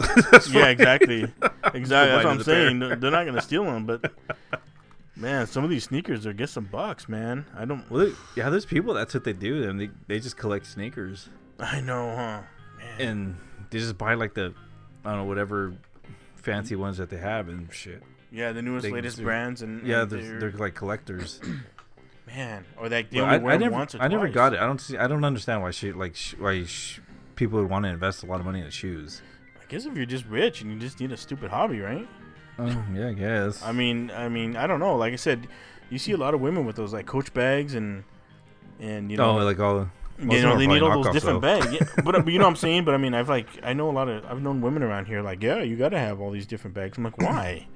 [0.55, 1.23] Yeah, exactly.
[1.75, 2.11] Exactly.
[2.13, 2.67] That's what I'm another pair.
[2.69, 2.79] saying.
[2.79, 4.13] They're they're not gonna steal them, but
[5.17, 7.47] man, some of these sneakers are get some bucks, man.
[7.57, 7.89] I don't.
[7.91, 8.95] Well, there- yeah, there's people.
[8.95, 9.69] That's what they do.
[9.69, 12.43] And they they just collect sneakers, I know, huh?
[12.79, 13.01] Man.
[13.01, 13.37] and
[13.71, 14.55] they just buy like the,
[15.05, 15.73] I don't know, whatever
[16.45, 18.03] fancy ones that they have and shit.
[18.31, 21.41] Yeah, the newest, They- latest brands, and Yeah, and they're, they're, like collectors.
[22.27, 24.61] man, or like they only I, wear I never, once or I never got it.
[24.61, 24.97] I don't see.
[24.97, 27.01] I don't understand why she like sh- why sh-
[27.37, 29.23] people would want to invest a lot of money in shoes.
[29.61, 32.09] I guess if you're just rich and you just need a stupid hobby, right?
[32.59, 33.63] Oh yeah, I guess.
[33.63, 34.97] I mean, I mean, I don't know.
[34.97, 35.49] Like I said,
[35.91, 38.05] you see a lot of women with those like Coach bags and
[38.81, 41.72] and you oh, know, oh, like all you know, they need all those different bags.
[41.72, 42.85] Yeah, but, but you know what I'm saying?
[42.85, 45.22] But I mean, I've like I know a lot of I've known women around here
[45.22, 46.98] like, yeah, you got to have all these different bags.
[46.98, 47.66] I'm like, why?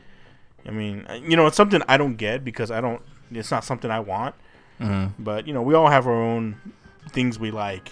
[0.66, 3.03] I mean, uh, you know, it's something I don't get because I don't.
[3.31, 4.35] It's not something I want.
[4.81, 5.22] Mm-hmm.
[5.22, 6.61] But you know, we all have our own
[7.11, 7.90] things we like.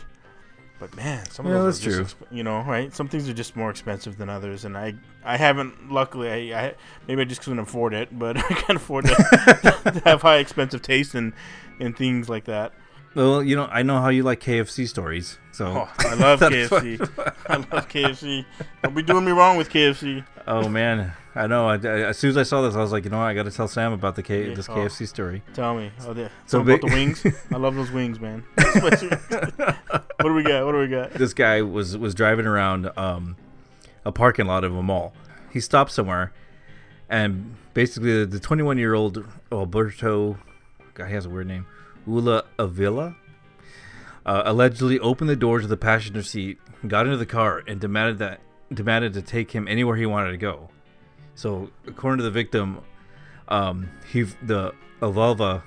[0.79, 2.95] But man, some of Yeah, those that's are just, exp- you know, right?
[2.95, 5.91] Some things are just more expensive than others, and I, I haven't.
[5.91, 6.75] Luckily, I, I
[7.09, 10.83] maybe I just couldn't afford it, but I can't afford to, to have high expensive
[10.83, 11.33] taste and
[11.81, 12.73] in things like that.
[13.17, 17.01] Well, you know, I know how you like KFC stories, so Oh, I love KFC.
[17.49, 18.45] I love KFC.
[18.83, 20.23] Don't be doing me wrong with KFC.
[20.47, 21.67] Oh man, I know.
[21.67, 23.25] I, I- as soon as I saw this, I was like, you know, what?
[23.25, 24.55] I got to tell Sam about the K, Yeah.
[24.55, 24.75] this Oh.
[24.75, 25.43] KFC story.
[25.55, 25.91] Tell me.
[26.07, 26.29] Oh, yeah.
[26.45, 27.25] So about the wings.
[27.51, 28.45] I love those wings, man.
[28.83, 30.67] what do we got?
[30.67, 31.15] What do we got?
[31.15, 33.37] This guy was was driving around um,
[34.05, 35.15] a parking lot of a mall.
[35.51, 36.35] He stopped somewhere,
[37.09, 40.37] and basically the 21 year old Alberto,
[40.93, 41.67] guy has a weird name,
[42.07, 43.17] Ula Avila,
[44.25, 48.19] uh, allegedly opened the door to the passenger seat, got into the car, and demanded
[48.19, 48.41] that
[48.73, 50.69] demanded to take him anywhere he wanted to go.
[51.35, 52.81] So, according to the victim,
[53.49, 55.63] um, he the Avalva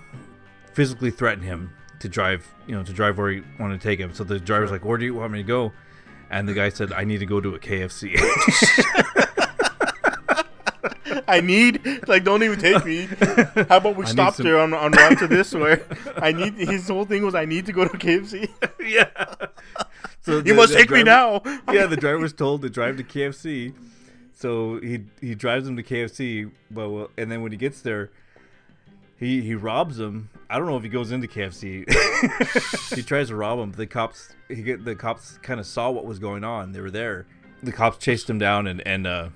[0.73, 4.13] physically threatened him to drive, you know, to drive where he wanted to take him.
[4.13, 5.71] So the driver's like, "Where do you want me to go?"
[6.30, 8.15] And the guy said, "I need to go to a KFC."
[11.29, 13.07] I need like don't even take me.
[13.69, 15.85] How about we I stop some- there on on route to this where
[16.17, 18.49] I need his whole thing was I need to go to KFC.
[18.85, 19.09] yeah.
[20.21, 21.41] So You must take me now.
[21.71, 23.73] yeah, the driver's told to drive to KFC.
[24.33, 28.09] So he he drives him to KFC, but well, and then when he gets there,
[29.17, 30.29] he he robs him.
[30.49, 31.85] I don't know if he goes into KFC.
[32.95, 33.71] he tries to rob him.
[33.73, 36.71] The cops he get the cops kind of saw what was going on.
[36.71, 37.27] They were there.
[37.61, 39.29] The cops chased him down and and uh,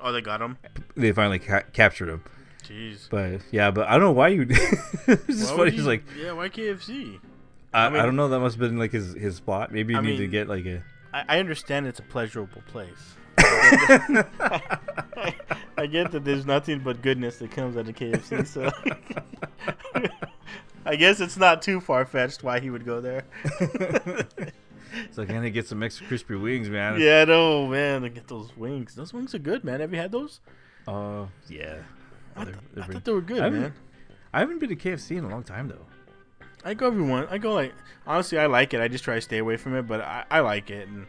[0.00, 0.58] Oh, they got him.
[0.96, 2.22] they finally ca- captured him.
[2.62, 3.08] Jeez.
[3.10, 4.42] But yeah, but I don't know why you.
[4.48, 5.70] it's just Why funny.
[5.72, 7.18] He's like, yeah, why KFC?
[7.72, 8.28] I, I, mean- don't know.
[8.28, 9.72] That must have been like his his spot.
[9.72, 10.82] Maybe you I need to get like a.
[11.12, 13.14] I, I understand it's a pleasurable place.
[13.38, 14.62] I,
[15.76, 18.70] I get that there's nothing but goodness that comes out of KFC, so
[20.84, 23.24] I guess it's not too far fetched why he would go there.
[25.04, 27.00] It's like, I need to get some extra crispy wings, man.
[27.00, 28.94] yeah, no man, to get those wings.
[28.94, 29.80] Those wings are good, man.
[29.80, 30.40] Have you had those?
[30.88, 31.76] Uh, yeah.
[32.36, 33.74] I, th- I thought they were good, I man.
[34.32, 35.86] I haven't been to KFC in a long time though.
[36.64, 37.26] I go every one.
[37.30, 37.72] I go like
[38.06, 38.80] honestly, I like it.
[38.80, 41.06] I just try to stay away from it, but I, I like it, and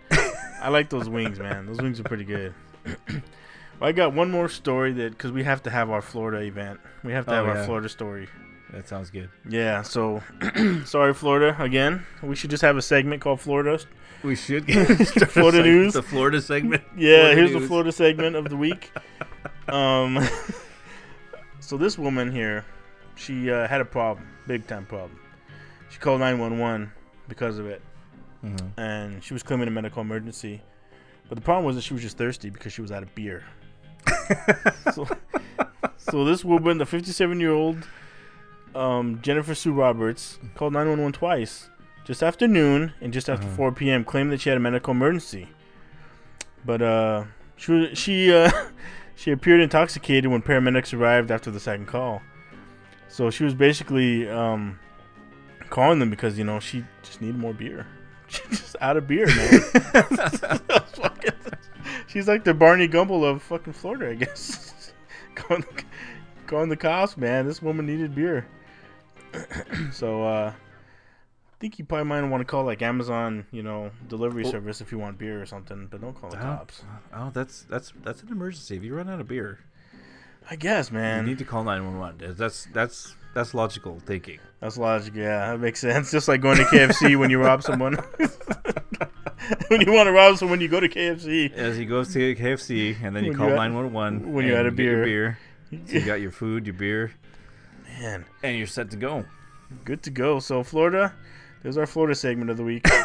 [0.62, 1.66] I like those wings, man.
[1.68, 2.54] Those wings are pretty good.
[3.10, 3.22] well,
[3.82, 6.80] I got one more story that because we have to have our Florida event.
[7.04, 7.64] We have to Oh, have our.
[7.66, 8.28] Florida story.
[8.74, 9.30] That sounds good.
[9.48, 9.82] Yeah.
[9.82, 10.22] So
[10.86, 11.62] sorry, Florida.
[11.62, 13.80] Again, we should just have a segment called Florida.
[14.24, 15.94] We should get start Florida seg- news.
[15.94, 16.84] The Florida segment.
[16.98, 17.68] Yeah, Florida here's the.
[17.68, 18.92] Florida segment of the week.
[19.68, 20.20] Um,
[21.60, 22.66] so this woman here,
[23.16, 25.20] she uh, had a problem, big time problem.
[25.90, 26.92] She called 911
[27.28, 27.82] because of it,
[28.44, 28.72] Mhm.
[28.78, 30.62] and she was claiming a medical emergency.
[31.30, 33.44] But the problem was that she was just thirsty because she was out of beer.
[34.94, 35.08] so,
[35.98, 37.88] so this woman, the 57 year old
[38.76, 41.70] um, Jennifer Sue Roberts, called 911 twice,
[42.06, 43.56] just after noon and just after Uh-huh.
[43.56, 45.48] 4 p.m., claiming that she had a medical emergency.
[46.66, 47.24] But uh,
[47.58, 48.52] she she uh,
[49.16, 52.22] she appeared intoxicated when paramedics arrived after the second call.
[53.08, 54.80] So she was basically um,
[55.70, 57.88] calling them because you know she just needed more beer.
[58.32, 60.60] She's just out of beer, man.
[62.08, 64.94] She's like the Barney Gumble of fucking Florida, I guess.
[65.36, 65.66] calling,
[66.48, 67.46] calling the cops, man.
[67.46, 68.46] This woman needed beer.
[69.92, 74.44] so uh, I think you probably might want to call like Amazon, you know, delivery
[74.46, 74.52] Oh.
[74.52, 76.84] service if you want beer or something, but don't call the Oh, cops.
[77.14, 78.76] oh, that's that's that's an emergency.
[78.78, 79.60] If you run out of beer,
[80.50, 82.16] I guess, man, you need to call nine one one.
[82.20, 84.40] That's that's that's logical thinking.
[84.60, 85.14] That's logic.
[85.16, 86.12] Yeah, that makes sense.
[86.12, 87.94] Just like going to KFC when you rob someone.
[89.70, 91.52] when you want to rob someone, you go to KFC.
[91.54, 94.58] As he goes to KFC, and then you When call nine one one when you're
[94.58, 95.04] out of beer.
[95.04, 95.40] beer.
[95.86, 97.12] So you got your food, your beer,
[98.02, 99.26] Man, and you're set to go.
[99.86, 100.40] good to go.
[100.40, 101.14] So Florida,
[101.62, 102.86] there's our Florida segment of the week.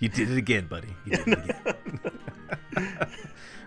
[0.00, 0.88] You did it again, buddy.
[1.04, 2.10] You did it again.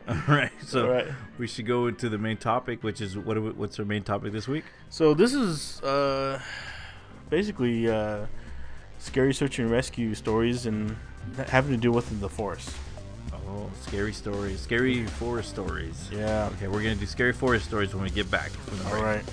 [0.08, 1.08] All right, so All right.
[1.38, 3.41] we should go into the main topic, which is what?
[3.41, 4.63] we- What's our main topic this week?
[4.89, 6.41] So this is uh,
[7.30, 8.27] basically uh,
[8.99, 10.95] scary search and rescue stories and
[11.47, 12.71] having to do with the forest.
[13.34, 16.08] Oh, scary stories, scary forest stories.
[16.13, 16.49] Yeah.
[16.54, 18.51] Okay, we're gonna do scary forest stories when we get back.
[18.88, 19.23] All right.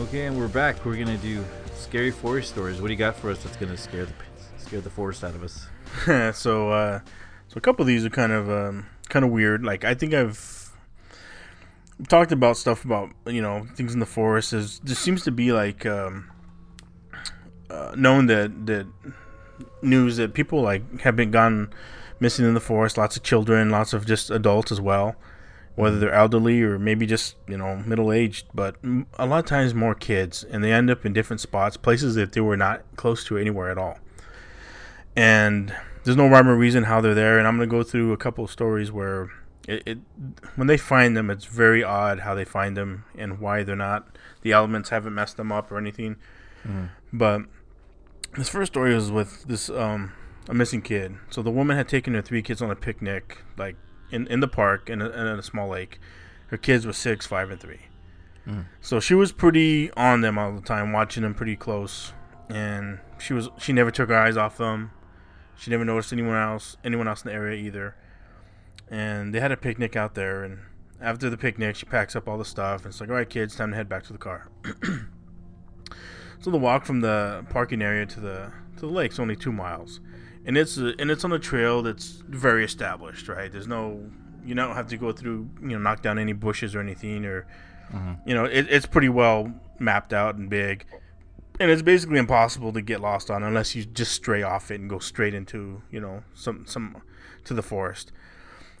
[0.00, 0.82] Okay, and we're back.
[0.86, 2.80] We're gonna do scary forest stories.
[2.80, 4.14] What do you got for us that's gonna scare the
[4.56, 5.66] scare the forest out of us?
[6.38, 7.00] so uh
[7.48, 10.14] so a couple of these are kind of um kind of weird like i think
[10.14, 10.70] i've
[12.08, 15.52] talked about stuff about you know things in the forest is there seems to be
[15.52, 16.30] like um
[17.68, 18.86] uh, known that that
[19.82, 21.68] news that people like have been gone
[22.20, 25.14] missing in the forest lots of children lots of just adults as well
[25.76, 28.76] whether they're elderly or maybe just you know middle aged but
[29.18, 32.32] a lot of times more kids and they end up in different spots places that
[32.32, 33.98] they were not close to anywhere at all
[35.16, 37.38] and there's no rhyme or reason how they're there.
[37.38, 39.30] And I'm gonna go through a couple of stories where
[39.68, 39.98] it, it
[40.56, 44.16] when they find them, it's very odd how they find them and why they're not.
[44.42, 46.16] The elements haven't messed them up or anything.
[47.12, 47.42] But
[48.36, 50.12] this first story was with this um,
[50.48, 51.16] a missing kid.
[51.30, 53.76] So the woman had taken her three kids on a picnic, like
[54.10, 56.00] in, in the park in a, in a small lake.
[56.48, 57.80] Her kids were six, five, and three.
[58.46, 58.66] Mm.
[58.80, 62.12] So she was pretty on them all the time, watching them pretty close,
[62.48, 64.90] and she was she never took her eyes off them.
[65.56, 67.94] She never noticed anyone else, anyone else in the area either.
[68.88, 70.60] And they had a picnic out there, and
[71.00, 73.54] after the picnic, she packs up all the stuff, and it's like, all right, kids,
[73.54, 74.48] time to head back to the car.
[76.40, 80.00] so the walk from the parking area to the to the lake's only two miles,
[80.44, 83.50] and it's a, and it's on a trail that's very established, right?
[83.50, 84.10] There's no
[84.44, 87.46] you don't have to go through you know knock down any bushes or anything, or
[88.24, 90.86] you know it, it's pretty well mapped out and big
[91.60, 94.88] and it's basically impossible to get lost on unless you just stray off it and
[94.88, 97.02] go straight into you know some some
[97.44, 98.10] to the forest.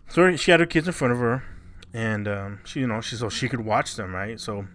[0.08, 1.44] So she had her kids in front of her,
[1.92, 4.40] and um, she you know she so she could watch them right.
[4.40, 4.66] So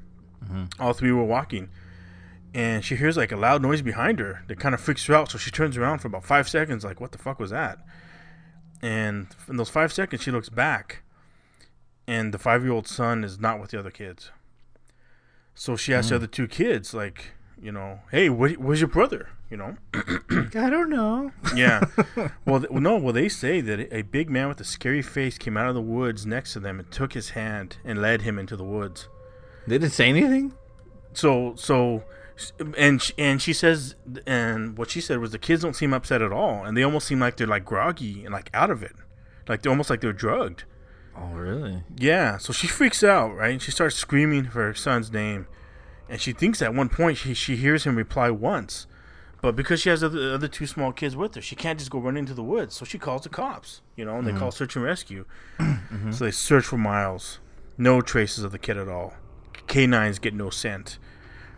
[0.79, 1.69] all three were walking,
[2.55, 5.29] and she hears like a loud noise behind her that kind of freaks her out.
[5.29, 7.79] So she turns around for about five seconds, like what the fuck was that?
[8.81, 11.03] And in those five seconds, she looks back,
[12.07, 14.31] and the five year old son is not with the other kids.
[15.53, 16.19] So she asks the mm.
[16.19, 19.29] other two kids, like, you know, hey, wh- where's your brother?
[19.49, 21.31] You know, I don't know.
[21.55, 21.83] yeah.
[22.45, 22.95] well, th- no.
[22.95, 25.81] Well, they say that a big man with a scary face came out of the
[25.81, 29.09] woods next to them and took his hand and led him into the woods.
[29.67, 30.53] They didn't say anything.
[31.13, 32.03] So, so,
[32.77, 33.95] and and she says,
[34.25, 37.07] and what she said was the kids don't seem upset at all, and they almost
[37.07, 38.93] seem like they're like groggy and like out of it,
[39.47, 40.65] like they're almost like they're drugged.
[41.17, 41.83] Oh, really?
[41.97, 43.61] Yeah, so she freaks out, right?
[43.61, 45.47] She starts screaming for her son's name,
[46.09, 48.85] and she thinks at one point she she hears him reply once,
[49.41, 51.99] but because she has other other two small kids with her, she can't just go
[51.99, 52.75] run into the woods.
[52.75, 55.25] So she calls the cops, you know, and they call search and rescue.
[56.11, 57.39] So they search for miles,
[57.77, 59.13] no traces of the kid at all.
[59.67, 60.99] Canines get no scent.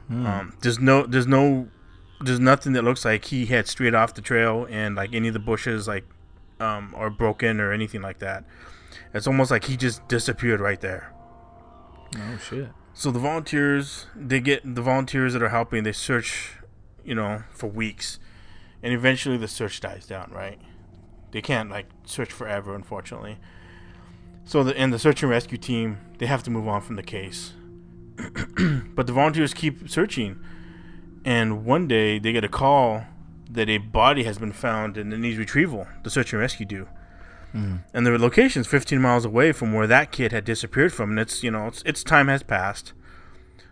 [0.09, 1.67] Um, there's no there's no
[2.21, 5.33] there's nothing that looks like he had straight off the trail and like any of
[5.33, 6.05] the bushes like
[6.59, 8.45] um, are broken or anything like that.
[9.13, 11.13] It's almost like he just disappeared right there.
[12.15, 12.69] Oh shit.
[12.93, 15.83] So the volunteers, they get the volunteers that are helping.
[15.83, 16.53] They search,
[17.03, 18.19] you know, for weeks,
[18.81, 20.31] and eventually the search dies down.
[20.33, 20.59] Right?
[21.31, 23.37] They can't like search forever, unfortunately.
[24.45, 27.03] So the and the search and rescue team, they have to move on from the
[27.03, 27.53] case.
[28.95, 30.39] but the volunteers keep searching,
[31.23, 33.03] and one day they get a call
[33.49, 35.87] that a body has been found and it needs retrieval.
[36.03, 36.87] The search and rescue do.
[37.51, 37.77] Hmm.
[37.93, 41.43] And the location's 15 miles away from where that kid had disappeared from and it's
[41.43, 42.93] you know it's, its time has passed.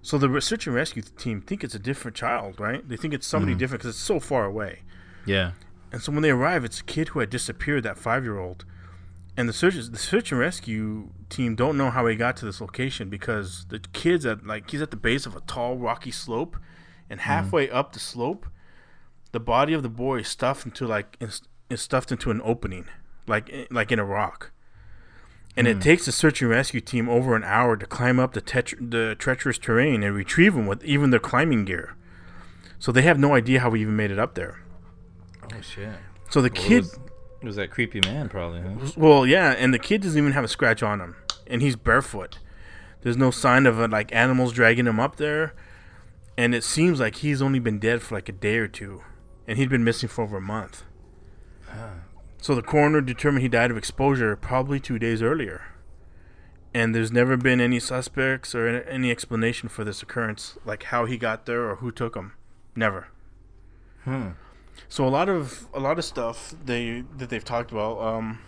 [0.01, 2.87] So the search and rescue team think it's a different child right?
[2.87, 3.59] They think it's somebody hmm.
[3.59, 4.81] different because it's so far away.
[5.25, 5.51] Yeah.
[5.91, 8.63] and so when they arrive it's a kid who had disappeared that five year old
[9.37, 12.61] and the search the search and rescue team don't know how he got to this
[12.61, 16.57] location because the kid's at like he's at the base of a tall rocky slope.
[17.07, 17.29] And mm-hmm.
[17.29, 18.47] halfway up the slope
[19.35, 22.85] the body of the boy is stuffed into like is, is stuffed into an opening
[23.27, 24.51] like eh, like in a rock.
[25.57, 25.81] And it mm.
[25.81, 29.13] takes the search and rescue team over an hour to climb up the, tetr the
[29.19, 31.95] treacherous terrain and retrieve him with even their climbing gear.
[32.79, 34.61] So they have no idea how he even made it up there.
[35.43, 35.89] Oh shit.
[36.29, 36.99] so the kid was,
[37.45, 38.61] it was that creepy man, probably.
[38.61, 38.91] Huh?
[38.97, 41.15] Well, yeah, and the kid doesn't even have a scratch on him,
[41.47, 42.39] and he's barefoot.
[43.01, 45.53] There's no sign of uh, like animals dragging him up there,
[46.37, 49.03] and it seems like he's only been dead for like a day or two,
[49.47, 50.83] and he'd been missing for over a month.
[52.41, 55.63] So the coroner determined he died of exposure probably two days earlier,
[56.73, 61.05] and there's never been any suspects or any- any explanation for this occurrence, like how
[61.05, 62.33] he got there or who took him.
[62.75, 63.07] Never.
[64.89, 67.99] So a lot of a lot of stuff they that they've talked about.
[67.99, 68.39] Um,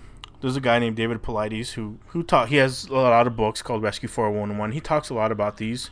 [0.42, 2.50] there's a guy named David Paulides who who taught.
[2.50, 4.74] He has a lot of books called Rescue 411.
[4.74, 5.90] He talks a lot about these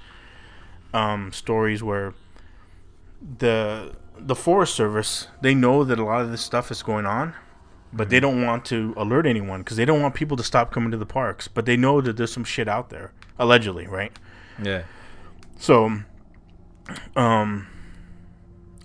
[0.93, 2.13] um, stories where
[3.39, 7.33] the the Forest Service they know that a lot of this stuff is going on,
[7.91, 10.91] but they don't want to alert anyone because they don't want people to stop coming
[10.91, 11.47] to the parks.
[11.47, 14.11] But they know that there's some shit out there, allegedly, right?
[14.61, 14.83] Yeah.
[15.57, 16.01] So,
[17.15, 17.67] um,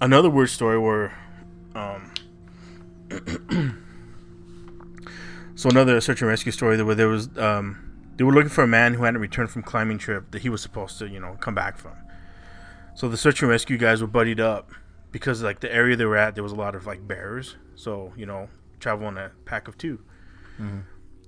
[0.01, 1.17] another weird story where,
[1.81, 2.13] um,
[5.55, 8.69] so another search and rescue story where there was um, they were looking for a
[8.69, 11.55] man who hadn't returned from climbing trip that he was supposed to you know come
[11.55, 11.97] back from.
[12.95, 14.71] So the search and rescue guys were buddied up
[15.11, 17.57] because like the area they were at there was a lot of like bears.
[17.75, 19.99] So you know travel in a pack of 2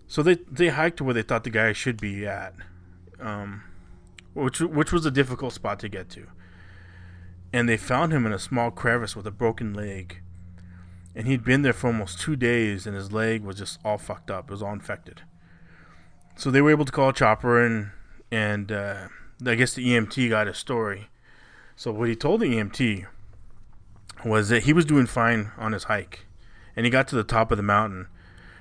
[0.07, 2.55] So they they hiked to where they thought the guy should be at,
[3.21, 3.63] um,
[4.35, 6.27] which which was a difficult spot to get to
[7.53, 10.22] and they found him in a small crevice with a broken leg.
[11.15, 14.31] And he'd been there for almost two days, and his leg was just all fucked
[14.31, 14.49] up.
[14.49, 15.23] It was all infected.
[16.37, 17.91] So they were able to call a chopper, and
[18.31, 19.09] and uh,
[19.45, 21.09] I guess the EMT got his story.
[21.77, 23.07] So what he told the EMT
[24.25, 26.27] was that he was doing fine on his hike,
[26.75, 28.09] and he got to the top of the mountain.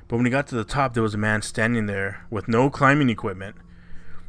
[0.07, 2.69] But when he got to the top, there was a man standing there with no
[2.69, 3.55] climbing equipment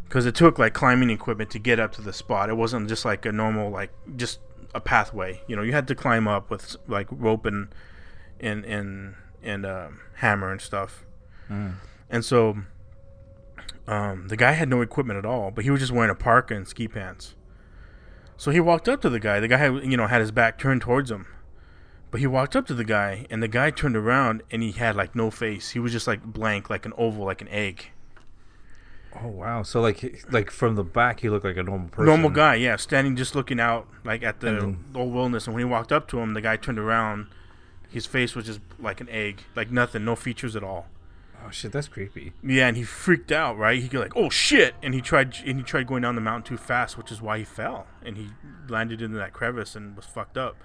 [0.04, 2.50] because it took like climbing equipment to get up to the spot.
[2.50, 4.38] It wasn't just like a normal like just
[4.74, 5.40] a pathway.
[5.48, 7.74] You know, you had to climb up with like rope and
[8.42, 11.04] and and and um, hammer and stuff.
[12.10, 12.58] And so
[13.86, 16.54] um, the guy had no equipment at all, but he was just wearing a parka
[16.54, 17.34] and ski pants.
[18.36, 19.40] So he walked up to the guy.
[19.40, 21.26] The guy had you know had his back turned towards him.
[22.10, 24.96] But he walked up to the guy, and the guy turned around, and he had
[24.96, 25.70] like no face.
[25.70, 27.86] He was just like blank, like an oval, like an egg.
[29.22, 29.62] Oh wow!
[29.62, 32.06] So like like from the back, he looked like a normal person.
[32.06, 35.46] Normal guy, yeah, standing just looking out like at the then- old wilderness.
[35.46, 37.28] And when he walked up to him, the guy turned around.
[37.92, 40.86] His face was just like an egg, like nothing, no features at all.
[41.44, 42.32] Oh shit, that's creepy.
[42.42, 43.80] Yeah, and he freaked out, right?
[43.82, 46.56] He go like, "Oh shit!" And he tried and he tried going down the mountain
[46.56, 48.28] too fast, which is why he fell and he
[48.68, 50.56] landed into that crevice and was fucked up.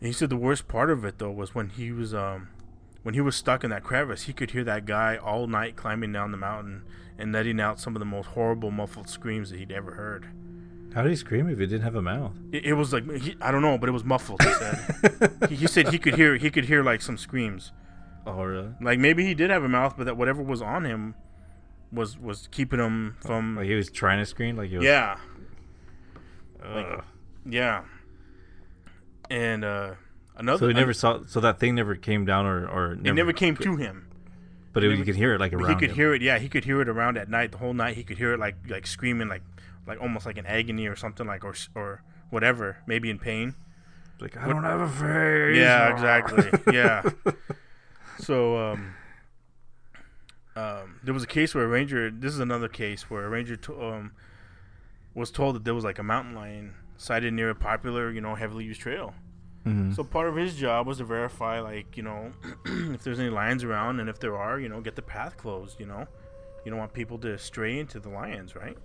[0.00, 2.48] And he said the worst part of it though was when he was um
[3.02, 6.12] when he was stuck in that crevice, he could hear that guy all night climbing
[6.12, 6.82] down the mountain
[7.16, 10.26] and letting out some of the most horrible muffled screams that he'd ever heard.
[10.94, 12.32] How did he scream if he didn't have a mouth?
[12.52, 14.42] It, it was like he, I don't know, but it was muffled.
[14.42, 17.72] He said he, he said he could hear he could hear like some screams.
[18.26, 18.70] Oh really?
[18.80, 21.14] Like maybe he did have a mouth, but that whatever was on him
[21.92, 24.84] was was keeping him from Like he was trying to scream, like he was.
[24.86, 25.16] yeah
[26.64, 27.04] Ugh.
[27.48, 27.84] yeah.
[29.30, 29.94] And uh
[30.36, 31.20] another So he never saw.
[31.26, 34.06] So that thing never came down, or or it never came to him.
[34.72, 35.68] But it, never- you could hear it like around.
[35.70, 35.96] he could him.
[35.96, 36.22] hear it.
[36.22, 37.52] Yeah, he could hear it around at night.
[37.52, 39.42] The whole night he could hear it like like screaming like
[39.88, 43.54] like almost like an agony or something like or or whatever, maybe in pain.
[44.20, 45.56] Like I don't have a face.
[45.56, 46.50] Yeah, exactly.
[46.72, 47.02] yeah.
[48.20, 48.94] So um,
[50.56, 52.10] um, there was a case where a ranger.
[52.10, 54.12] This is another case where a ranger to, um
[55.14, 58.34] was told that there was like a mountain lion sighted near a popular, you know,
[58.34, 59.14] heavily used trail.
[59.64, 59.94] Mhm.
[59.94, 62.32] So part of his job was to verify, like, you know,
[62.66, 65.78] if there's any lions around, and if there are, you know, get the path closed.
[65.80, 66.06] You know,
[66.64, 68.76] you don't want people to stray into the lions, right?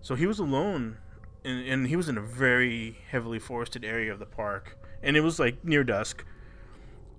[0.00, 0.98] So he was alone,
[1.44, 5.20] and, and he was in a very heavily forested area of the park, and it
[5.20, 6.24] was like near dusk.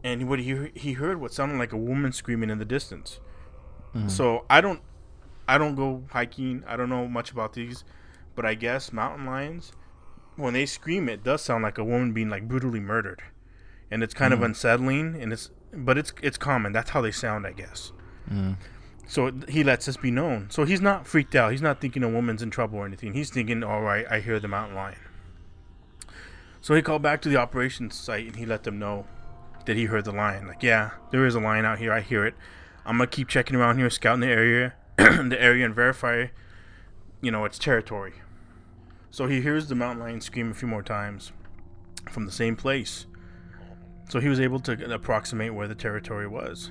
[0.03, 3.19] And what he he heard what sounded like a woman screaming in the distance.
[3.93, 4.07] Mm-hmm.
[4.07, 4.82] So I don't
[5.47, 6.63] I don't go hiking.
[6.65, 7.84] I don't know much about these,
[8.36, 9.73] but I guess mountain lions
[10.39, 13.21] when they scream it does sound like a woman being like brutally murdered.
[13.91, 14.45] And it's kind of mm.
[14.45, 16.71] unsettling and it's but it's it's common.
[16.71, 17.91] That's how they sound, I guess.
[18.32, 18.57] Mm.
[19.10, 20.51] So he lets this be known.
[20.51, 21.51] So he's not freaked out.
[21.51, 23.16] He's not thinking a woman's in trouble or anything.
[23.16, 24.99] He's thinking, "All right, I hear the mountain lion."
[26.62, 29.07] So he called back to the operations site and he let them know
[29.66, 30.45] that he heard the lion.
[30.45, 31.91] Like, yeah, there is a lion out here.
[31.91, 32.36] I hear it.
[32.86, 36.28] I'm gonna keep checking around here, scouting the area, the area, and verify,
[37.20, 38.14] you know, its territory.
[39.10, 41.32] So he hears the mountain lion scream a few more times
[42.12, 43.07] from the same place.
[44.07, 46.70] So he was able to approximate where the territory was.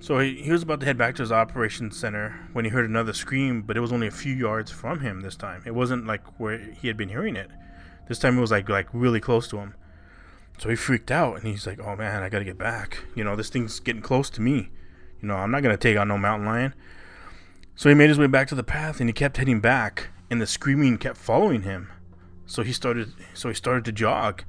[0.00, 2.88] So he, he was about to head back to his operations center when he heard
[2.88, 5.62] another scream, but it was only a few yards from him this time.
[5.66, 7.50] It wasn't like where he had been hearing it.
[8.08, 9.74] This time it was like like really close to him.
[10.58, 13.04] So he freaked out and he's like, "Oh man, I got to get back.
[13.14, 14.70] You know, this thing's getting close to me.
[15.20, 16.74] You know, I'm not going to take on no mountain lion."
[17.74, 20.40] So he made his way back to the path and he kept heading back and
[20.40, 21.90] the screaming kept following him.
[22.46, 24.44] So he started so he started to jog.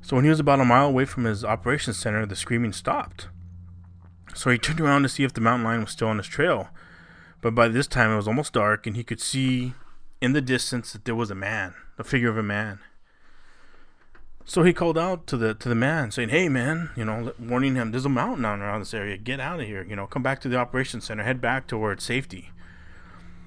[0.00, 3.28] So when he was about a mile away from his operations center, the screaming stopped.
[4.32, 6.70] So he turned around to see if the mountain lion was still on his trail.
[7.40, 9.74] But by this time it was almost dark and he could see
[10.20, 12.78] in the distance that there was a man, a figure of a man.
[14.46, 17.76] So he called out to the to the man, saying, "Hey, man, you know, warning
[17.76, 19.16] him, there's a mountain down around this area.
[19.16, 19.82] Get out of here.
[19.88, 21.22] You know, come back to the operations center.
[21.22, 22.50] Head back towards safety."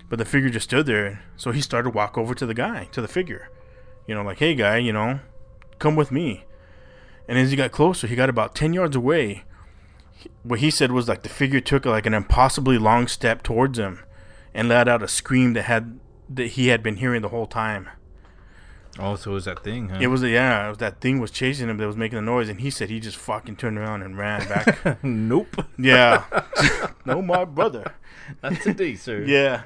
[0.10, 1.22] But the figure just stood there.
[1.36, 3.50] So he started to walk over to the guy, to the figure.
[4.08, 5.20] You know, like, "Hey, guy, you know,
[5.78, 6.46] come with me."
[7.28, 9.44] And as he got closer, he got about ten yards away.
[10.44, 14.04] What he said was like the figure took like an impossibly long step towards him,
[14.54, 16.00] and let out a scream that had
[16.30, 17.90] that he had been hearing the whole time.
[19.00, 20.00] Oh, so it was that thing, huh?
[20.02, 22.50] It was yeah, it was that thing was chasing him that was making the noise,
[22.50, 25.04] and he said he just fucking turned around and ran back.
[25.04, 25.64] nope.
[25.78, 26.24] yeah,
[27.06, 27.94] no, my brother.
[28.42, 29.24] Not today, sir.
[29.28, 29.64] Yeah,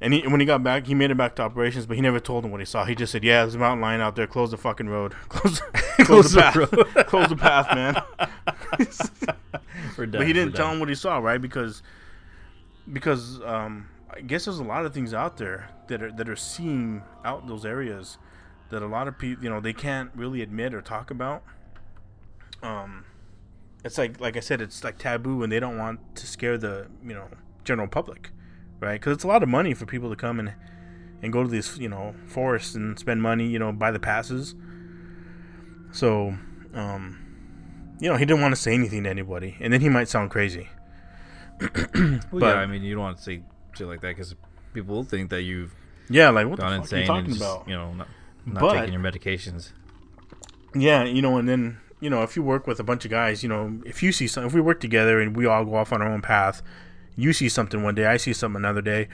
[0.00, 2.20] and he when he got back, he made it back to operations, but he never
[2.20, 2.84] told him what he saw.
[2.84, 4.26] He just said, "Yeah, there's a mountain lion out there.
[4.26, 5.14] Close the fucking road.
[5.28, 5.60] Close,
[6.04, 7.06] close, the, path.
[7.06, 9.36] close the path, man."
[9.96, 10.20] We're done.
[10.20, 10.74] but he didn't we're tell done.
[10.74, 11.40] him what he saw, right?
[11.40, 11.82] Because
[12.92, 16.36] because um, I guess there's a lot of things out there that are that are
[16.36, 18.18] seeing out those areas
[18.70, 21.42] that a lot of people, you know, they can't really admit or talk about.
[22.62, 23.04] Um,
[23.84, 26.86] it's like like I said, it's like taboo, and they don't want to scare the
[27.02, 27.28] you know
[27.64, 28.30] general public,
[28.80, 29.00] right?
[29.00, 30.54] Because it's a lot of money for people to come and
[31.22, 34.54] and go to these you know forests and spend money, you know, buy the passes.
[35.92, 36.36] So,
[36.72, 37.18] um,
[38.00, 40.30] you know, he didn't want to say anything to anybody, and then he might sound
[40.30, 40.68] crazy.
[41.60, 41.70] Well,
[42.32, 43.42] but- yeah, I mean, you don't want to say
[43.76, 44.34] shit like that because
[44.72, 45.74] people will think that you've
[46.08, 47.68] Yeah, like what gone the fuck are you insane talking and just, about?
[47.68, 48.08] you know, not,
[48.46, 49.72] not But- taking your medications.
[50.74, 53.42] Yeah, you know, and then you know, if you work with a bunch of guys,
[53.42, 55.92] you know, if you see something, if we work together and we all go off
[55.92, 56.62] on our own path,
[57.14, 59.08] you see something one day, I see something another day.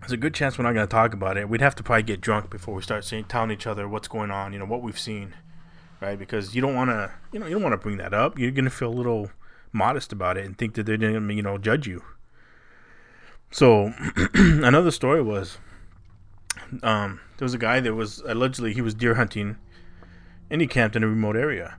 [0.00, 1.48] There's a good chance we're not going to talk about it.
[1.48, 4.30] We'd have to probably get drunk before we start saying, telling each other what's going
[4.30, 5.34] on, you know, what we've seen,
[6.00, 6.18] right?
[6.18, 8.38] Because you don't want to, you know, you don't want to bring that up.
[8.38, 9.30] You're going to feel a little
[9.72, 12.02] modest about it and think that they're going to, you know, judge you.
[13.50, 13.92] So
[14.34, 15.58] another story was,
[16.82, 19.56] um, there was a guy that was allegedly he was deer hunting,
[20.50, 21.76] and he camped in a remote area.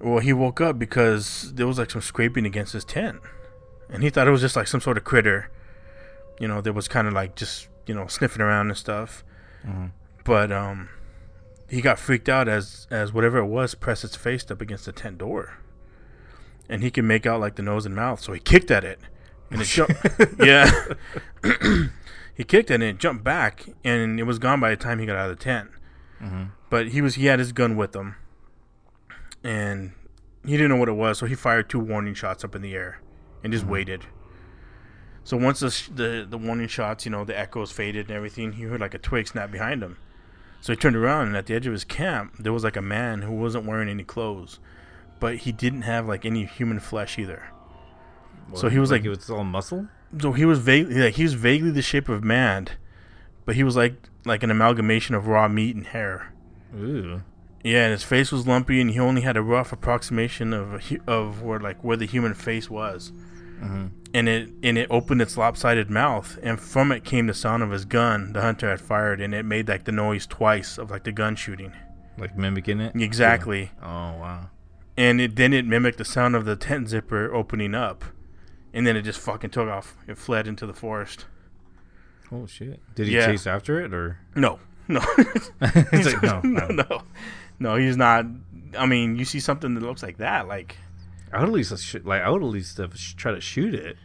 [0.00, 3.20] Well, he woke up because there was like some scraping against his tent,
[3.88, 5.50] and he thought it was just like some sort of critter,
[6.38, 9.24] you know, that was kind of like just you know sniffing around and stuff.
[10.24, 10.88] But um,
[11.68, 14.92] he got freaked out as as whatever it was pressed its face up against the
[14.92, 15.58] tent door,
[16.68, 18.20] and he could make out like the nose and mouth.
[18.20, 19.00] So he kicked at it,
[19.50, 19.94] and it jumped.
[20.38, 20.70] yeah,
[22.34, 24.98] he kicked at it, and it jumped back, and it was gone by the time
[24.98, 25.70] he got out of the tent.
[26.22, 26.44] Mm-hmm.
[26.70, 28.16] But he was he had his gun with him,
[29.42, 29.92] and
[30.44, 32.74] he didn't know what it was, so he fired two warning shots up in the
[32.74, 33.00] air,
[33.42, 33.72] and just mm-hmm.
[33.72, 34.06] waited.
[35.24, 38.52] So once the, sh- the the warning shots, you know, the echoes faded and everything,
[38.52, 39.96] he heard like a twig snap behind him.
[40.64, 42.80] So he turned around, and at the edge of his camp, there was like a
[42.80, 44.60] man who wasn't wearing any clothes,
[45.20, 47.42] but he didn't have like any human flesh either.
[48.54, 49.88] So he was like- it was all muscle.
[50.18, 52.68] So he was vaguely like he was vaguely the shape of man,
[53.44, 56.32] but he was like like an amalgamation of raw meat and hair.
[56.74, 57.20] Ooh.
[57.62, 60.98] Yeah, and his face was lumpy, and he only had a rough approximation of a
[61.06, 63.12] of where like where the human face was.
[63.60, 63.88] Mm-hmm.
[64.14, 67.70] And it and it opened its lopsided mouth, and from it came the sound of
[67.72, 68.32] his gun.
[68.32, 71.34] The hunter had fired, and it made like the noise twice of like the gun
[71.34, 71.72] shooting.
[72.16, 72.94] Like mimicking it.
[72.94, 74.50] Exactly, Oh wow.
[74.96, 78.04] and it then it mimicked the sound of the tent zipper opening up,
[78.72, 79.96] and then it just fucking took off.
[80.06, 81.24] It fled into the forest.
[82.30, 82.80] Oh shit.
[82.94, 83.26] Did he Yeah.
[83.26, 84.18] chase after it or?
[84.36, 85.00] No, no,
[85.60, 86.84] like, no, no, no.
[86.88, 87.02] no,
[87.58, 87.74] no.
[87.76, 88.26] He's not.
[88.78, 90.76] I mean, you see something that looks like that, like
[91.32, 93.74] I would at least sh- like I would at least have sh- try to shoot
[93.74, 93.96] it.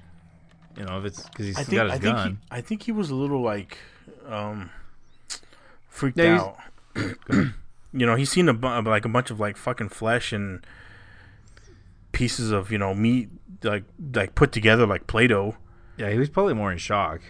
[0.78, 2.30] You know, if it's because he's I think got his I think gun.
[2.32, 3.78] he, I think he was a little like
[4.28, 4.70] um
[5.88, 6.57] freaked Yeah, out.
[7.32, 10.65] you know, he's seen a bu- like a bunch of like fucking flesh and
[12.11, 13.30] pieces of you know meat
[13.63, 13.84] like
[14.15, 15.55] like put together like Play-Doh.
[15.97, 17.22] yeah, he was probably more in shock.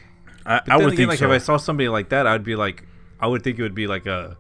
[0.46, 1.26] I, I would again, think like so.
[1.26, 2.86] if I saw somebody like that, I'd be like,
[3.20, 4.38] I would think it would be like a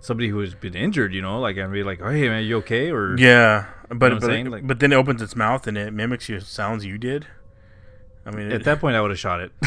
[0.00, 1.12] somebody who has been injured.
[1.14, 2.90] You know, like I'd be like, oh, hey man, you okay?
[2.90, 4.50] Or yeah, but what I'm but.
[4.52, 7.26] Like- but then it opens its mouth and it mimics your sounds you did.
[8.26, 9.52] I mean, at it, that point, I would have shot it.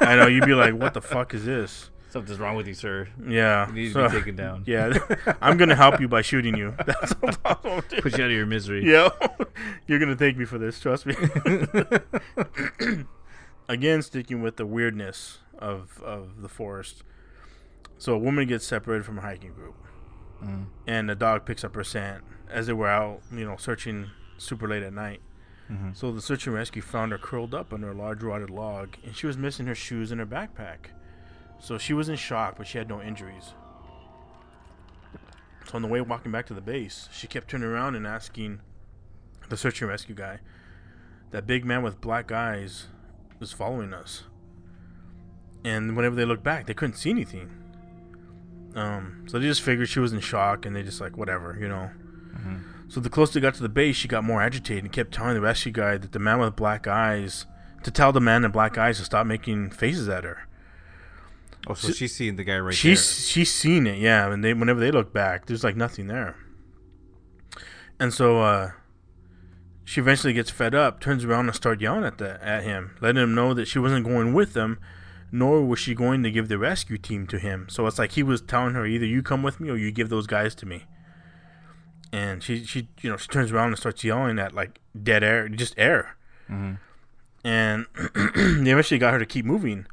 [0.00, 3.08] I know you'd be like, "What the fuck is this?" Something's wrong with you, sir.
[3.28, 4.64] Yeah, You need to be taken down.
[4.66, 4.98] Yeah,
[5.40, 6.74] I'm gonna help you by shooting you.
[6.86, 7.84] That's no problem.
[7.88, 8.02] dude.
[8.02, 8.90] Put you out of your misery.
[8.90, 9.10] Yeah,
[9.86, 10.80] you're gonna thank me for this.
[10.80, 11.14] Trust me.
[13.68, 17.04] Again, sticking with the weirdness of of the forest.
[17.98, 19.74] So a woman gets separated from a hiking group,
[20.42, 20.62] Mm-hmm.
[20.86, 24.66] and the dog picks up her scent as they were out, you know, searching super
[24.66, 25.20] late at night.
[25.70, 25.90] Mm-hmm.
[25.92, 29.14] So the search and rescue found her curled up under a large rotted log, and
[29.14, 30.92] she was missing her shoes and her backpack.
[31.60, 33.52] So she was in shock, but she had no injuries.
[35.66, 38.60] So on the way walking back to the base, she kept turning around and asking
[39.48, 40.38] the search and rescue guy,
[41.30, 42.86] that big man with black eyes
[43.38, 44.24] was following us.
[45.64, 47.50] And whenever they looked back, they couldn't see anything.
[48.74, 51.68] Um, so they just figured she was in shock, and they just like whatever, you
[51.68, 51.90] know.
[52.90, 55.34] So the closer they got to the base, she got more agitated and kept telling
[55.34, 57.46] the rescue guy that the man with black eyes
[57.84, 60.48] to tell the man in black eyes to stop making faces at her.
[61.68, 64.32] Oh, so she's seeing the guy right she's she's seen it, yeah.
[64.32, 66.34] And they whenever they look back, there's like nothing there.
[68.00, 68.70] And so uh,
[69.84, 73.22] she eventually gets fed up, turns around and starts yelling at the at him, letting
[73.22, 74.80] him know that she wasn't going with them,
[75.32, 77.66] nor was she going to give the rescue team to him.
[77.68, 80.08] So it's like he was telling her either you come with me or you give
[80.08, 80.84] those guys to me.
[82.12, 85.48] And she she you know she turns around and starts yelling at like dead air,
[85.48, 86.16] just air.
[86.50, 86.74] Mm-hmm.
[87.44, 87.86] And
[88.64, 89.86] they eventually got her to keep moving.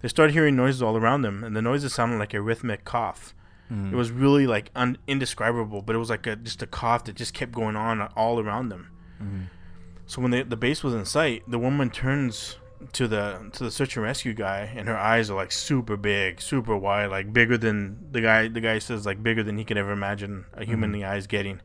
[0.00, 3.34] They started hearing noises all around them, and the noises sounded like a rhythmic cough.
[3.70, 3.92] Mm-hmm.
[3.92, 7.16] It was really like un- indescribable, but it was like a, just a cough that
[7.16, 8.90] just kept going on all around them.
[9.22, 9.42] Mm-hmm.
[10.06, 12.56] So when they, the base was in sight, the woman turns
[12.92, 16.40] to the to the search and rescue guy, and her eyes are like super big,
[16.40, 18.48] super wide, like bigger than the guy.
[18.48, 21.60] The guy says like bigger than he could ever imagine a humanly eyes getting.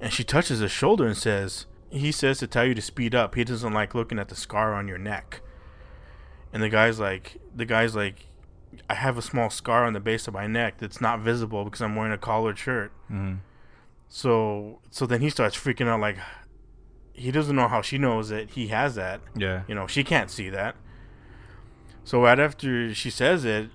[0.00, 3.34] And she touches his shoulder and says, "He says to tell you to speed up.
[3.34, 5.40] He doesn't like looking at the scar on your neck."
[6.52, 8.26] And the guy's like, the guy's like,
[8.88, 11.80] I have a small scar on the base of my neck that's not visible because
[11.82, 12.92] I'm wearing a collared shirt.
[13.10, 13.38] Mhm.
[14.08, 16.18] So so then he starts freaking out like
[17.14, 19.20] he doesn't know how she knows that he has that.
[19.36, 19.62] Yeah.
[19.68, 20.76] You know, she can't see that.
[22.02, 23.70] So right after she says it,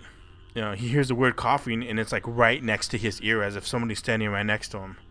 [0.53, 3.41] you know, he hears the word coughing and it's like right next to his ear
[3.41, 4.97] as if somebody's standing right next to him.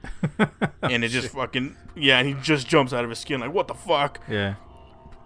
[0.81, 3.53] Oh, and it just fucking yeah, and he just jumps out of his skin like
[3.53, 4.21] what the fuck?
[4.29, 4.55] Yeah.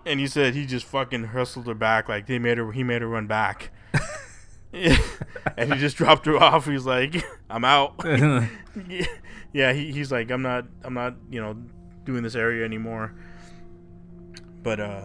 [0.07, 3.03] And he said he just fucking hustled her back like they made her he made
[3.03, 3.71] her run back.
[4.73, 6.67] and he just dropped her off.
[6.67, 7.95] He's like, "I'm out."
[9.53, 11.57] yeah, he, he's like, "I'm not, I'm not, you know,
[12.05, 13.15] doing this area anymore."
[14.63, 15.03] But uh,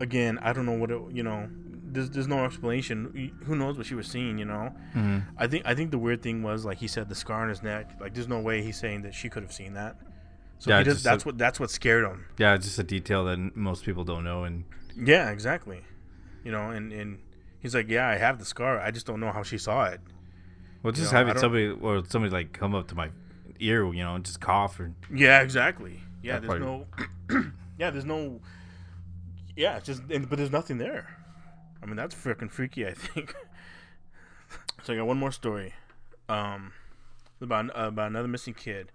[0.00, 1.48] again, I don't know what it, you know.
[1.86, 3.32] There's, there's no explanation.
[3.44, 4.38] Who knows what she was seeing?
[4.38, 4.74] You know.
[4.96, 5.22] Mhm.
[5.38, 7.62] I think I think the weird thing was like he said the scar on his
[7.62, 7.90] neck.
[8.00, 9.96] Like there's no way he's saying that she could have seen that.
[10.58, 12.24] So Yeah, he does, that's a- what that's what scared him.
[12.38, 14.64] Yeah, it's just a detail that most people don't know, and
[14.96, 15.82] Yeah, exactly.
[16.44, 17.18] You know, and and
[17.60, 18.80] he's like, yeah, I have the scar.
[18.80, 20.00] I just don't know how she saw it.
[20.82, 23.10] well, just know, having somebody or somebody like come up to my
[23.60, 26.00] ear, you know, and just cough or Yeah, exactly.
[26.24, 26.86] Yeah, there's no.
[27.78, 28.40] yeah, there's no.
[29.56, 31.16] Yeah, it's just and, but there's nothing there.
[31.82, 32.86] I mean, that's freaking freaky.
[32.86, 33.34] I think.
[34.82, 35.74] so I got one more story,
[36.28, 36.72] um,
[37.40, 38.90] about about another missing kid.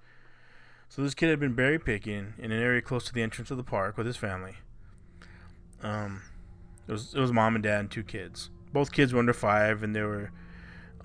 [0.90, 3.58] So this kid had been berry picking in an area close to the entrance of
[3.58, 4.56] the park with his family.
[5.84, 6.24] Um,
[6.88, 8.50] it was it was mom and dad and two kids.
[8.74, 10.32] Both kids were under five, and they were,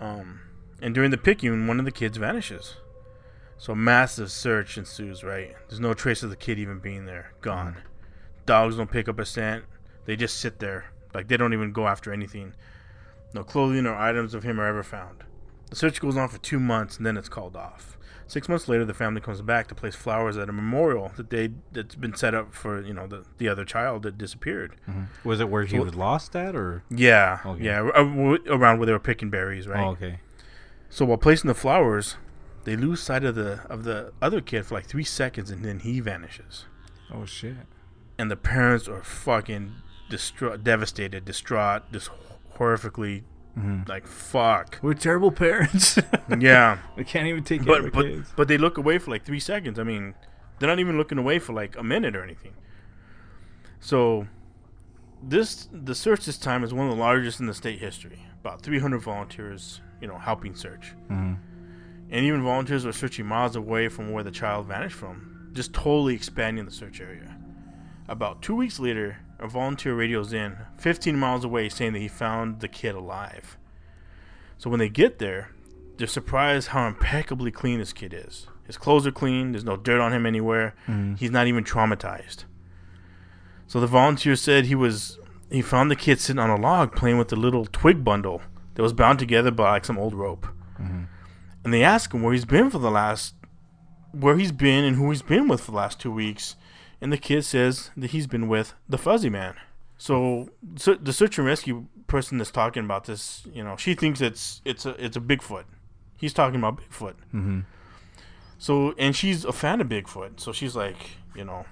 [0.00, 0.40] um,
[0.80, 2.76] and during the picking, one of the kids vanishes.
[3.58, 5.54] So a massive search ensues, right?
[5.68, 7.32] There's no trace of the kid even being there.
[7.40, 7.72] Gone.
[7.74, 7.80] Mm-hmm.
[8.46, 9.64] Dogs don't pick up a scent.
[10.04, 10.86] They just sit there.
[11.14, 12.54] Like they don't even go after anything.
[13.32, 15.24] No clothing or items of him are ever found.
[15.70, 17.96] The search goes on for two months and then it's called off.
[18.26, 21.50] Six months later, the family comes back to place flowers at a memorial that they
[21.72, 24.76] that's been set up for you know the the other child that disappeared.
[24.88, 25.28] Mm-hmm.
[25.28, 27.64] was it where he was lost at, or Yeah, Okay.
[27.64, 29.84] yeah, ar- ar- around where they were picking berries, right?
[29.84, 30.20] oh, okay,
[30.88, 32.16] So while placing the flowers,
[32.64, 35.80] they lose sight of the of the other kid for like three seconds, and then
[35.80, 36.66] he vanishes.
[37.12, 37.56] oh shit,
[38.18, 39.72] And the parents are fucking
[40.10, 42.10] distraught, devastated, distraught, just
[42.58, 43.22] horrifically
[43.86, 44.78] like fuck.
[44.82, 45.98] we're terrible parents.
[46.38, 48.32] Yeah, we can't even take care of but our but kids.
[48.36, 49.78] but they look away for like three seconds.
[49.78, 50.14] I mean,
[50.58, 52.54] they're not even looking away for like a minute or anything.
[53.80, 54.26] So
[55.22, 58.26] this the search this time is one of the largest in the state history.
[58.40, 60.94] About 300 volunteers, you know, helping search.
[61.10, 61.38] Mhm.
[62.10, 66.14] And even volunteers were searching miles away from where the child vanished from, just totally
[66.14, 67.36] expanding the search area.
[68.08, 72.60] About two weeks later, a volunteer radios in, 15 miles away, saying that he found
[72.60, 73.56] the kid alive.
[74.58, 75.50] So when they get there,
[75.96, 78.46] they're surprised how impeccably clean this kid is.
[78.66, 80.74] His clothes are clean, there's no dirt on him anywhere.
[80.86, 81.14] Mm-hmm.
[81.14, 82.44] He's not even traumatized.
[83.66, 85.18] So the volunteer said he was
[85.50, 88.42] he found the kid sitting on a log playing with a little twig bundle
[88.74, 90.46] that was bound together by like some old rope.
[91.64, 93.34] And they ask him where he's been for the last
[94.12, 96.56] where he's been and who he's been with for the last two weeks.
[97.00, 99.56] And the kid says that he's been with the fuzzy man.
[99.98, 104.20] So, so the search and rescue person that's talking about this, you know, she thinks
[104.20, 105.64] it's it's a it's a Bigfoot.
[106.16, 107.14] He's talking about Bigfoot.
[107.34, 107.60] Mm-hmm.
[108.58, 110.40] So, and she's a fan of Bigfoot.
[110.40, 111.66] So she's like, you know,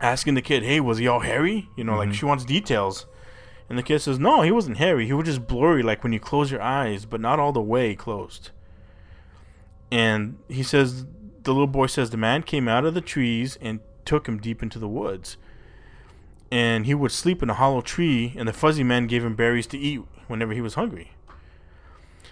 [0.00, 3.06] asking the kid, "Hey, was he all hairy?" You know, like she wants details.
[3.68, 5.06] And the kid says, "No, he wasn't hairy.
[5.06, 7.94] He was just blurry, like when you close your eyes, but not all the way
[7.94, 8.50] closed."
[9.90, 11.04] And he says,
[11.42, 14.62] the little boy says, the man came out of the trees and took him deep
[14.62, 15.36] into the woods.
[16.50, 19.66] And he would sleep in a hollow tree, and the fuzzy man gave him berries
[19.68, 21.12] to eat whenever he was hungry.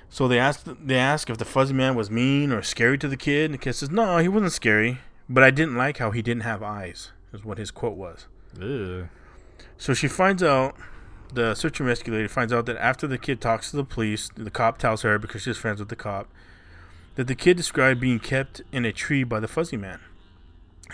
[0.09, 3.17] So they asked they asked if the fuzzy man was mean or scary to the
[3.17, 6.23] kid, and the kid says, "No, he wasn't scary, but I didn't like how he
[6.23, 8.27] didn't have eyes." Is what his quote was.
[8.59, 9.09] Ugh.
[9.77, 10.77] So she finds out,
[11.35, 14.31] the search and rescue lady finds out that after the kid talks to the police,
[14.35, 16.29] the cop tells her because she's friends with the cop,
[17.17, 20.01] that the kid described being kept in a tree by the fuzzy man.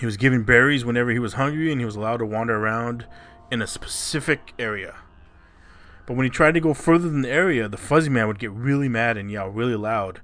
[0.00, 3.06] He was given berries whenever he was hungry, and he was allowed to wander around
[3.50, 4.94] in a specific area.
[6.06, 8.50] But when he tried to go further than the area, the fuzzy man would get
[8.50, 10.20] really mad and yell really loud.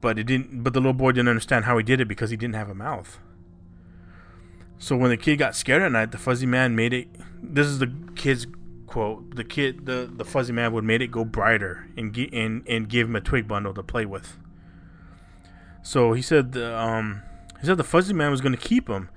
[0.00, 0.62] But it didn't.
[0.62, 2.74] But the little boy didn't understand how he did it because he didn't have a
[2.74, 3.18] mouth.
[4.78, 7.08] So when the kid got scared at night, the fuzzy man made it.
[7.42, 8.46] This is the kid's
[8.86, 9.34] quote.
[9.34, 13.08] The kid, the the fuzzy man would made it go brighter and and and give
[13.08, 14.36] him a twig bundle to play with.
[15.82, 17.22] So he said, the, um,
[17.60, 19.08] he said the fuzzy man was going to keep him,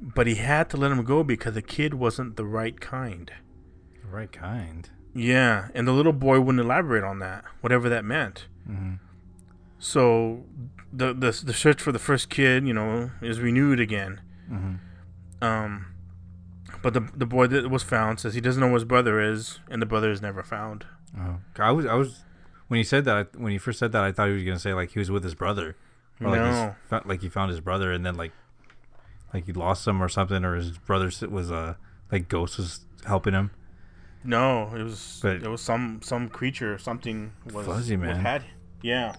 [0.00, 3.32] but he had to let him go because the kid wasn't the right kind.
[4.02, 4.88] The right kind.
[5.14, 8.46] Yeah, and the little boy wouldn't elaborate on that, whatever that meant.
[9.78, 10.44] So
[10.92, 14.20] the, the the search for the first kid, you know, is renewed again.
[15.42, 15.86] Um,
[16.82, 19.60] but the the boy that was found says he doesn't know where his brother is,
[19.70, 20.86] and the brother is never found.
[21.18, 22.24] Oh, I was, I was,
[22.68, 24.74] when he said that, when he first said that, I thought he was gonna say
[24.74, 25.76] like he was with his brother,
[26.20, 26.74] or like, No.
[26.88, 28.32] fo- like he found his brother and then like,
[29.32, 31.74] like he lost him or something, or his brother was uh
[32.12, 33.50] like ghost was helping him.
[34.24, 38.20] No, it was But- it was some some creature, something was Fuzzy was man.
[38.20, 38.44] had.
[38.82, 39.14] Yeah,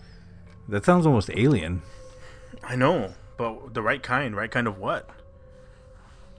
[0.70, 1.82] That sounds almost alien.
[2.64, 5.10] I know, but the right kind, right kind of what?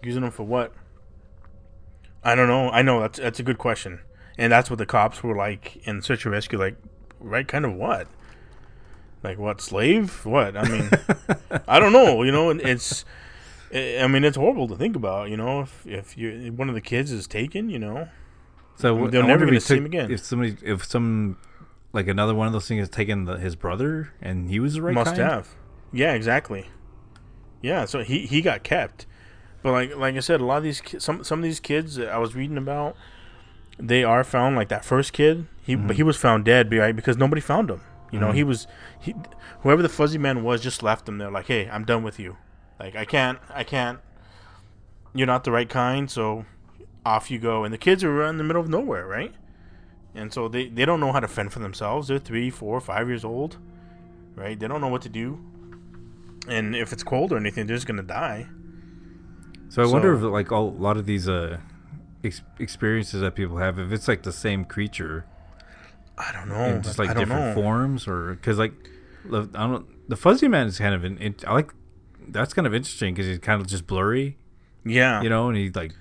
[0.02, 0.72] Using them for what?
[2.24, 2.70] I don't know.
[2.70, 4.00] I know that's that's a good question,
[4.38, 6.58] and that's what the cops were like in search and rescue.
[6.58, 6.76] Like,
[7.20, 8.08] right kind of what?
[9.22, 10.24] Like what slave?
[10.24, 10.56] What?
[10.56, 10.90] I mean,
[11.66, 12.22] I don't know.
[12.22, 13.04] You know, and it's.
[13.74, 15.28] I mean, it's horrible to think about.
[15.28, 18.08] You know, if if you one of the kids is taken, you know,
[18.76, 20.10] So they're I never gonna he see him again.
[20.10, 21.38] If somebody, if some,
[21.92, 24.82] like another one of those things has taken the, his brother and he was the
[24.82, 25.30] right must kind?
[25.30, 25.48] have.
[25.92, 26.68] Yeah, exactly.
[27.62, 29.06] Yeah, so he he got kept,
[29.62, 32.08] but like like I said, a lot of these some some of these kids that
[32.08, 32.96] I was reading about,
[33.78, 35.46] they are found like that first kid.
[35.62, 35.86] He Mm-hmm.
[35.88, 36.94] but he was found dead, right?
[36.94, 37.80] Because nobody found him.
[38.12, 38.66] You know, he was
[39.00, 39.14] he
[39.60, 41.30] whoever the fuzzy man was just left him there.
[41.30, 42.36] Like, hey, I'm done with you.
[42.78, 43.98] Like, I can't I can't.
[45.12, 46.44] You're not the right kind, so
[47.04, 47.64] off you go.
[47.64, 49.34] And the kids are in the middle of nowhere, right?
[50.14, 52.08] And so they, they don't know how to fend for themselves.
[52.08, 53.58] They're three, four, five years old,
[54.34, 54.58] right?
[54.58, 55.38] They don't know what to do.
[56.48, 58.46] And if it's cold or anything, they're just gonna die.
[59.68, 61.58] So I wonder if like all, a lot of these uh
[62.26, 65.24] ex- experiences that people have, if it's like the same creature
[66.18, 66.80] I don't know.
[66.80, 67.54] just like different know.
[67.54, 68.72] forms, or because like
[69.32, 71.72] I don't the fuzzy man is kind of an it, I like
[72.28, 74.36] that's kind of interesting because he's kind of just blurry,
[74.84, 75.92] Yeah, you know, and he like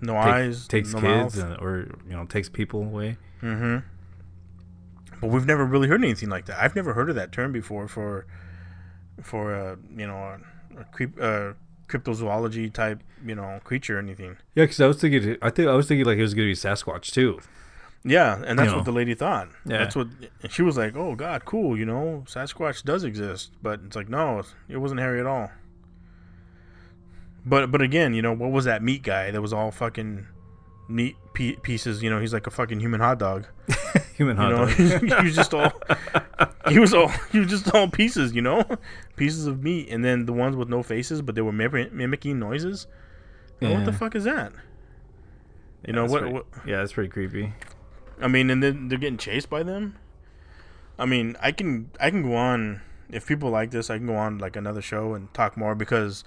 [0.00, 3.16] no take- eyes, takes no kids and, or you know takes people away.
[3.42, 3.78] Mm-hmm.
[5.20, 6.62] But we've never really heard anything like that.
[6.62, 8.26] I've never heard of that term before for
[9.22, 11.52] for a you know a, a creep, uh,
[11.88, 14.36] cryptozoology type you know creature or anything.
[14.54, 16.54] Yeah, because I was thinking, I think I was thinking like it was gonna be
[16.54, 17.40] Sasquatch too.
[18.04, 18.76] Yeah, and that's You know.
[18.76, 19.48] what the lady thought.
[19.64, 19.78] Yeah.
[19.78, 20.06] That's what
[20.42, 24.08] and she was like, "Oh God, cool, you know, Sasquatch does exist." But it's like,
[24.08, 25.50] no, it wasn't hairy at all.
[27.44, 30.26] But but again, you know, what was that meat guy that was all fucking
[30.88, 32.02] meat pe- pieces?
[32.02, 33.46] You know, he's like a fucking human hot dog.
[34.16, 34.70] Human hot dog.
[34.70, 35.70] he was just all
[36.68, 38.34] he was all he was just all pieces.
[38.34, 38.64] You know,
[39.16, 42.38] pieces of meat, and then the ones with no faces, but they were mimic- mimicking
[42.38, 42.86] noises.
[43.60, 44.52] Now, What the fuck is that?
[45.86, 46.46] You know what, pretty- what?
[46.66, 47.52] Yeah, that's pretty creepy.
[48.20, 49.96] I mean, and then they're getting chased by them.
[50.98, 52.80] I mean, I can I can go on
[53.10, 53.90] if people like this.
[53.90, 56.24] I can go on like another show and talk more because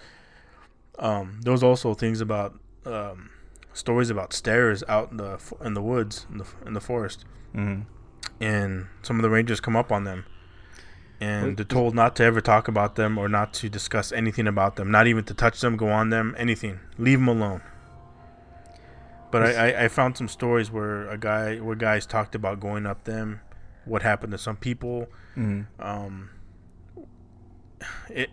[1.00, 3.32] um, there's also things about um,
[3.80, 7.82] stories about stairs out in the in the woods in the in the forest, hmm
[8.42, 10.26] and some of the rangers come up on them,
[11.20, 14.48] and Wait, they're told not to ever talk about them or not to discuss anything
[14.48, 16.80] about them, not even to touch them, go on them, anything.
[16.98, 17.62] Leave them alone.
[19.32, 22.86] But I, I, I found some stories where a guy where guys talked about going
[22.86, 23.42] up them,
[23.86, 25.08] what happened to some people.
[25.36, 26.30] hmm Um,
[28.10, 28.30] it,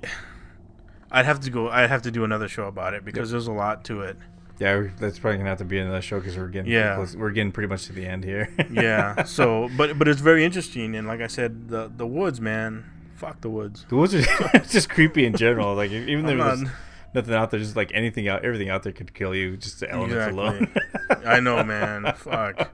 [1.11, 1.68] I'd have to go.
[1.68, 4.16] I'd have to do another show about it because there's a lot to it.
[4.59, 6.94] Yeah, that's probably gonna have to be another show because we're getting Yeah.
[6.96, 8.48] close, we're getting pretty much to the end here.
[8.70, 9.24] Yeah.
[9.24, 12.84] so, but but it's very interesting, and like I said, the the woods, man.
[13.16, 13.84] Fuck the woods.
[13.88, 14.18] the woods are
[14.54, 15.74] it's just creepy in general.
[15.74, 16.72] Like even though there's not-
[17.14, 19.57] nothing out there, just like anything out, everything out there could kill you.
[19.57, 20.74] Just the elements alone.
[21.26, 22.12] I know, man.
[22.16, 22.70] Fuck.